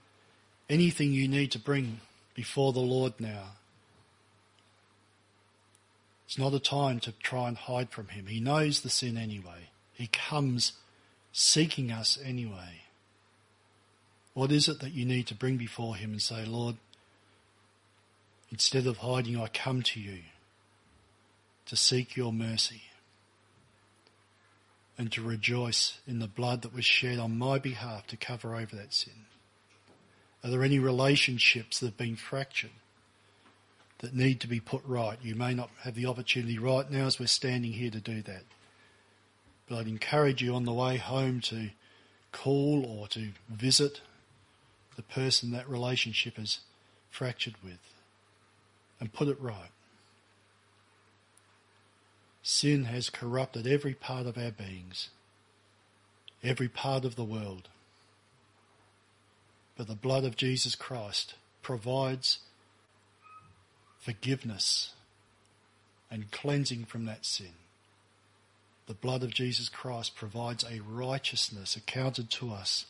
anything 0.68 1.12
you 1.12 1.28
need 1.28 1.52
to 1.52 1.60
bring 1.60 2.00
before 2.34 2.72
the 2.72 2.80
Lord 2.80 3.12
now? 3.20 3.52
It's 6.26 6.40
not 6.40 6.54
a 6.54 6.58
time 6.58 6.98
to 7.00 7.12
try 7.12 7.46
and 7.46 7.56
hide 7.56 7.90
from 7.90 8.08
Him. 8.08 8.26
He 8.26 8.40
knows 8.40 8.80
the 8.80 8.90
sin 8.90 9.16
anyway. 9.16 9.68
He 9.92 10.08
comes 10.08 10.72
seeking 11.30 11.92
us 11.92 12.18
anyway. 12.20 12.83
What 14.34 14.52
is 14.52 14.68
it 14.68 14.80
that 14.80 14.92
you 14.92 15.04
need 15.04 15.26
to 15.28 15.34
bring 15.34 15.56
before 15.56 15.96
Him 15.96 16.12
and 16.12 16.20
say, 16.22 16.44
Lord, 16.44 16.76
instead 18.50 18.86
of 18.86 18.98
hiding, 18.98 19.40
I 19.40 19.46
come 19.46 19.82
to 19.82 20.00
you 20.00 20.20
to 21.66 21.76
seek 21.76 22.16
your 22.16 22.32
mercy 22.32 22.82
and 24.98 25.10
to 25.12 25.22
rejoice 25.22 25.98
in 26.06 26.18
the 26.18 26.26
blood 26.26 26.62
that 26.62 26.74
was 26.74 26.84
shed 26.84 27.18
on 27.18 27.38
my 27.38 27.58
behalf 27.58 28.06
to 28.08 28.16
cover 28.16 28.54
over 28.54 28.76
that 28.76 28.92
sin? 28.92 29.26
Are 30.42 30.50
there 30.50 30.62
any 30.62 30.78
relationships 30.78 31.80
that 31.80 31.86
have 31.86 31.96
been 31.96 32.16
fractured? 32.16 32.70
that 34.04 34.14
need 34.14 34.38
to 34.40 34.46
be 34.46 34.60
put 34.60 34.82
right. 34.84 35.18
You 35.22 35.34
may 35.34 35.54
not 35.54 35.70
have 35.82 35.94
the 35.94 36.06
opportunity 36.06 36.58
right 36.58 36.88
now 36.90 37.06
as 37.06 37.18
we're 37.18 37.26
standing 37.26 37.72
here 37.72 37.90
to 37.90 38.00
do 38.00 38.20
that. 38.22 38.42
But 39.66 39.78
I'd 39.78 39.88
encourage 39.88 40.42
you 40.42 40.54
on 40.54 40.66
the 40.66 40.74
way 40.74 40.98
home 40.98 41.40
to 41.42 41.70
call 42.30 42.84
or 42.86 43.08
to 43.08 43.30
visit 43.48 44.02
the 44.96 45.02
person 45.02 45.50
that 45.52 45.68
relationship 45.68 46.38
is 46.38 46.60
fractured 47.10 47.54
with 47.62 47.78
and 49.00 49.12
put 49.12 49.28
it 49.28 49.40
right. 49.40 49.70
Sin 52.42 52.84
has 52.84 53.08
corrupted 53.10 53.66
every 53.66 53.94
part 53.94 54.26
of 54.26 54.36
our 54.36 54.50
beings, 54.50 55.08
every 56.42 56.68
part 56.68 57.04
of 57.04 57.16
the 57.16 57.24
world. 57.24 57.68
But 59.76 59.88
the 59.88 59.94
blood 59.94 60.24
of 60.24 60.36
Jesus 60.36 60.74
Christ 60.74 61.34
provides 61.62 62.38
forgiveness 63.98 64.92
and 66.10 66.30
cleansing 66.30 66.84
from 66.84 67.06
that 67.06 67.24
sin. 67.24 67.54
The 68.86 68.94
blood 68.94 69.22
of 69.22 69.32
Jesus 69.32 69.70
Christ 69.70 70.14
provides 70.14 70.64
a 70.64 70.80
righteousness 70.80 71.74
accounted 71.74 72.30
to 72.32 72.52
us 72.52 72.84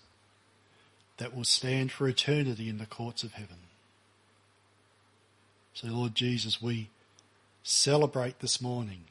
that 1.18 1.34
will 1.34 1.44
stand 1.44 1.92
for 1.92 2.08
eternity 2.08 2.68
in 2.68 2.78
the 2.78 2.86
courts 2.86 3.22
of 3.22 3.32
heaven. 3.32 3.56
So 5.74 5.88
Lord 5.88 6.14
Jesus, 6.14 6.62
we 6.62 6.90
celebrate 7.62 8.40
this 8.40 8.60
morning. 8.60 9.04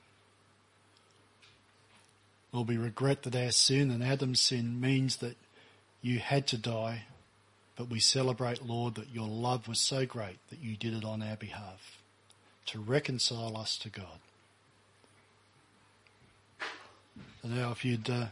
Lord, 2.51 2.67
we 2.67 2.77
regret 2.77 3.23
that 3.23 3.35
our 3.35 3.51
sin 3.51 3.89
and 3.89 4.03
Adam's 4.03 4.39
sin 4.39 4.79
means 4.79 5.17
that 5.17 5.37
you 6.01 6.19
had 6.19 6.45
to 6.47 6.57
die 6.57 7.03
but 7.75 7.89
we 7.89 7.99
celebrate, 7.99 8.65
Lord, 8.65 8.95
that 8.95 9.09
your 9.09 9.27
love 9.27 9.67
was 9.67 9.79
so 9.79 10.05
great 10.05 10.37
that 10.49 10.59
you 10.59 10.75
did 10.77 10.93
it 10.93 11.03
on 11.03 11.23
our 11.23 11.35
behalf 11.35 11.97
to 12.67 12.79
reconcile 12.79 13.57
us 13.57 13.77
to 13.79 13.89
God. 13.89 14.19
And 17.41 17.55
now, 17.55 17.71
if 17.71 17.83
you'd 17.83 18.09
uh, 18.09 18.27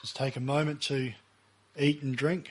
just 0.00 0.16
take 0.16 0.36
a 0.36 0.40
moment 0.40 0.82
to 0.82 1.12
eat 1.78 2.02
and 2.02 2.16
drink. 2.16 2.50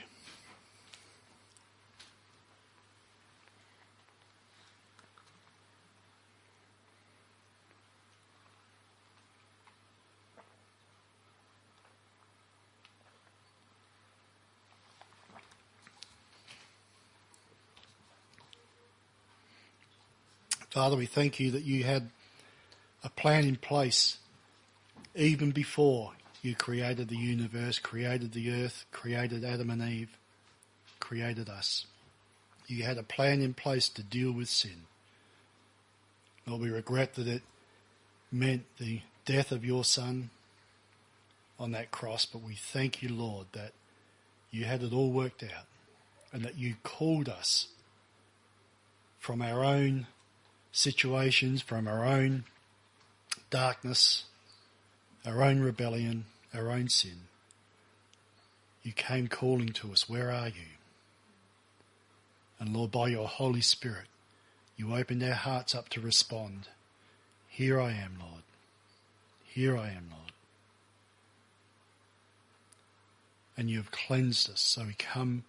Father, 20.77 20.95
we 20.95 21.07
thank 21.07 21.39
you 21.39 21.49
that 21.49 21.63
you 21.63 21.85
had 21.85 22.11
a 23.03 23.09
plan 23.09 23.45
in 23.45 23.55
place 23.55 24.19
even 25.15 25.49
before 25.49 26.11
you 26.43 26.53
created 26.53 27.07
the 27.07 27.17
universe, 27.17 27.79
created 27.79 28.33
the 28.33 28.51
earth, 28.51 28.85
created 28.91 29.43
Adam 29.43 29.71
and 29.71 29.81
Eve, 29.81 30.15
created 30.99 31.49
us. 31.49 31.87
You 32.67 32.83
had 32.83 32.99
a 32.99 33.03
plan 33.03 33.41
in 33.41 33.55
place 33.55 33.89
to 33.89 34.03
deal 34.03 34.31
with 34.31 34.49
sin. 34.49 34.83
Lord, 36.45 36.61
we 36.61 36.69
regret 36.69 37.15
that 37.15 37.27
it 37.27 37.41
meant 38.31 38.65
the 38.77 39.01
death 39.25 39.51
of 39.51 39.65
your 39.65 39.83
son 39.83 40.29
on 41.57 41.71
that 41.71 41.89
cross, 41.89 42.27
but 42.27 42.43
we 42.43 42.53
thank 42.53 43.01
you, 43.01 43.09
Lord, 43.09 43.47
that 43.53 43.71
you 44.51 44.65
had 44.65 44.83
it 44.83 44.93
all 44.93 45.09
worked 45.11 45.41
out 45.41 45.65
and 46.31 46.43
that 46.43 46.59
you 46.59 46.75
called 46.83 47.27
us 47.27 47.69
from 49.17 49.41
our 49.41 49.63
own 49.63 50.05
situations 50.77 51.59
from 51.59 51.87
our 51.87 52.05
own 52.05 52.43
darkness, 53.49 54.25
our 55.25 55.43
own 55.43 55.59
rebellion, 55.59 56.25
our 56.53 56.69
own 56.69 56.87
sin. 56.87 57.21
You 58.83 58.91
came 58.91 59.27
calling 59.27 59.69
to 59.69 59.91
us, 59.91 60.07
where 60.07 60.31
are 60.31 60.49
you? 60.49 60.69
And 62.59 62.75
Lord, 62.75 62.91
by 62.91 63.07
your 63.07 63.27
Holy 63.27 63.61
Spirit, 63.61 64.05
you 64.75 64.95
opened 64.95 65.23
our 65.23 65.33
hearts 65.33 65.73
up 65.73 65.89
to 65.89 65.99
respond. 65.99 66.67
Here 67.49 67.81
I 67.81 67.93
am, 67.93 68.17
Lord. 68.19 68.43
Here 69.45 69.75
I 69.75 69.87
am, 69.87 70.09
Lord. 70.11 70.31
And 73.57 73.67
you 73.71 73.77
have 73.77 73.89
cleansed 73.89 74.51
us, 74.51 74.61
so 74.61 74.83
we 74.83 74.93
come 74.93 75.43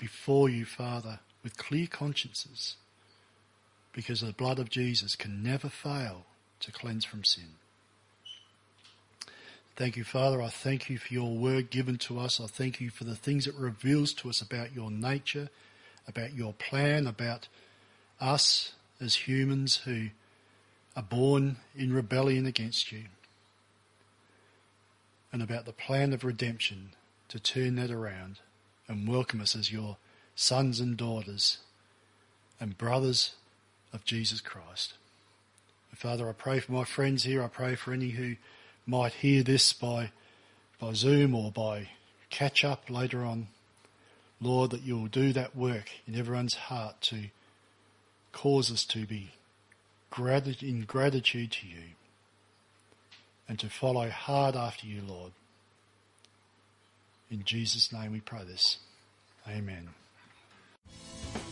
before 0.00 0.48
you, 0.48 0.64
Father, 0.64 1.20
with 1.44 1.56
clear 1.56 1.86
consciences 1.86 2.74
because 3.92 4.20
the 4.20 4.32
blood 4.32 4.58
of 4.58 4.70
Jesus 4.70 5.16
can 5.16 5.42
never 5.42 5.68
fail 5.68 6.24
to 6.60 6.72
cleanse 6.72 7.04
from 7.04 7.24
sin. 7.24 7.56
Thank 9.74 9.96
you, 9.96 10.04
Father. 10.04 10.42
I 10.42 10.48
thank 10.48 10.90
you 10.90 10.98
for 10.98 11.12
your 11.12 11.34
word 11.34 11.70
given 11.70 11.96
to 11.98 12.18
us. 12.18 12.40
I 12.40 12.46
thank 12.46 12.80
you 12.80 12.90
for 12.90 13.04
the 13.04 13.16
things 13.16 13.46
it 13.46 13.54
reveals 13.54 14.12
to 14.14 14.28
us 14.28 14.42
about 14.42 14.74
your 14.74 14.90
nature, 14.90 15.48
about 16.06 16.34
your 16.34 16.52
plan, 16.52 17.06
about 17.06 17.48
us 18.20 18.72
as 19.00 19.14
humans 19.14 19.78
who 19.78 20.08
are 20.94 21.02
born 21.02 21.56
in 21.74 21.92
rebellion 21.92 22.46
against 22.46 22.92
you, 22.92 23.04
and 25.32 25.42
about 25.42 25.64
the 25.64 25.72
plan 25.72 26.12
of 26.12 26.22
redemption 26.22 26.90
to 27.28 27.40
turn 27.40 27.76
that 27.76 27.90
around 27.90 28.40
and 28.86 29.08
welcome 29.08 29.40
us 29.40 29.56
as 29.56 29.72
your 29.72 29.96
sons 30.34 30.80
and 30.80 30.98
daughters 30.98 31.58
and 32.60 32.76
brothers 32.76 33.34
of 33.92 34.04
Jesus 34.04 34.40
Christ. 34.40 34.94
Father, 35.94 36.28
I 36.28 36.32
pray 36.32 36.58
for 36.58 36.72
my 36.72 36.84
friends 36.84 37.24
here. 37.24 37.42
I 37.42 37.48
pray 37.48 37.74
for 37.74 37.92
any 37.92 38.10
who 38.10 38.36
might 38.86 39.12
hear 39.12 39.42
this 39.42 39.72
by, 39.72 40.10
by 40.80 40.94
Zoom 40.94 41.34
or 41.34 41.52
by 41.52 41.90
catch 42.30 42.64
up 42.64 42.90
later 42.90 43.24
on. 43.24 43.48
Lord, 44.40 44.72
that 44.72 44.82
you 44.82 44.98
will 44.98 45.06
do 45.06 45.32
that 45.32 45.54
work 45.54 45.90
in 46.08 46.16
everyone's 46.16 46.54
heart 46.54 47.00
to 47.02 47.26
cause 48.32 48.72
us 48.72 48.84
to 48.86 49.06
be 49.06 49.30
in 50.18 50.84
gratitude 50.86 51.52
to 51.52 51.66
you 51.66 51.82
and 53.48 53.58
to 53.58 53.68
follow 53.68 54.08
hard 54.08 54.56
after 54.56 54.86
you, 54.86 55.02
Lord. 55.06 55.32
In 57.30 57.44
Jesus' 57.44 57.92
name 57.92 58.12
we 58.12 58.20
pray 58.20 58.42
this. 58.44 58.78
Amen. 59.48 59.88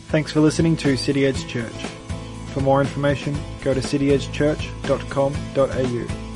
Thanks 0.09 0.31
for 0.31 0.41
listening 0.41 0.75
to 0.77 0.97
City 0.97 1.25
Edge 1.25 1.47
Church. 1.47 2.00
For 2.53 2.61
more 2.61 2.81
information, 2.81 3.37
go 3.61 3.73
to 3.73 3.79
cityedgechurch.com.au. 3.79 6.30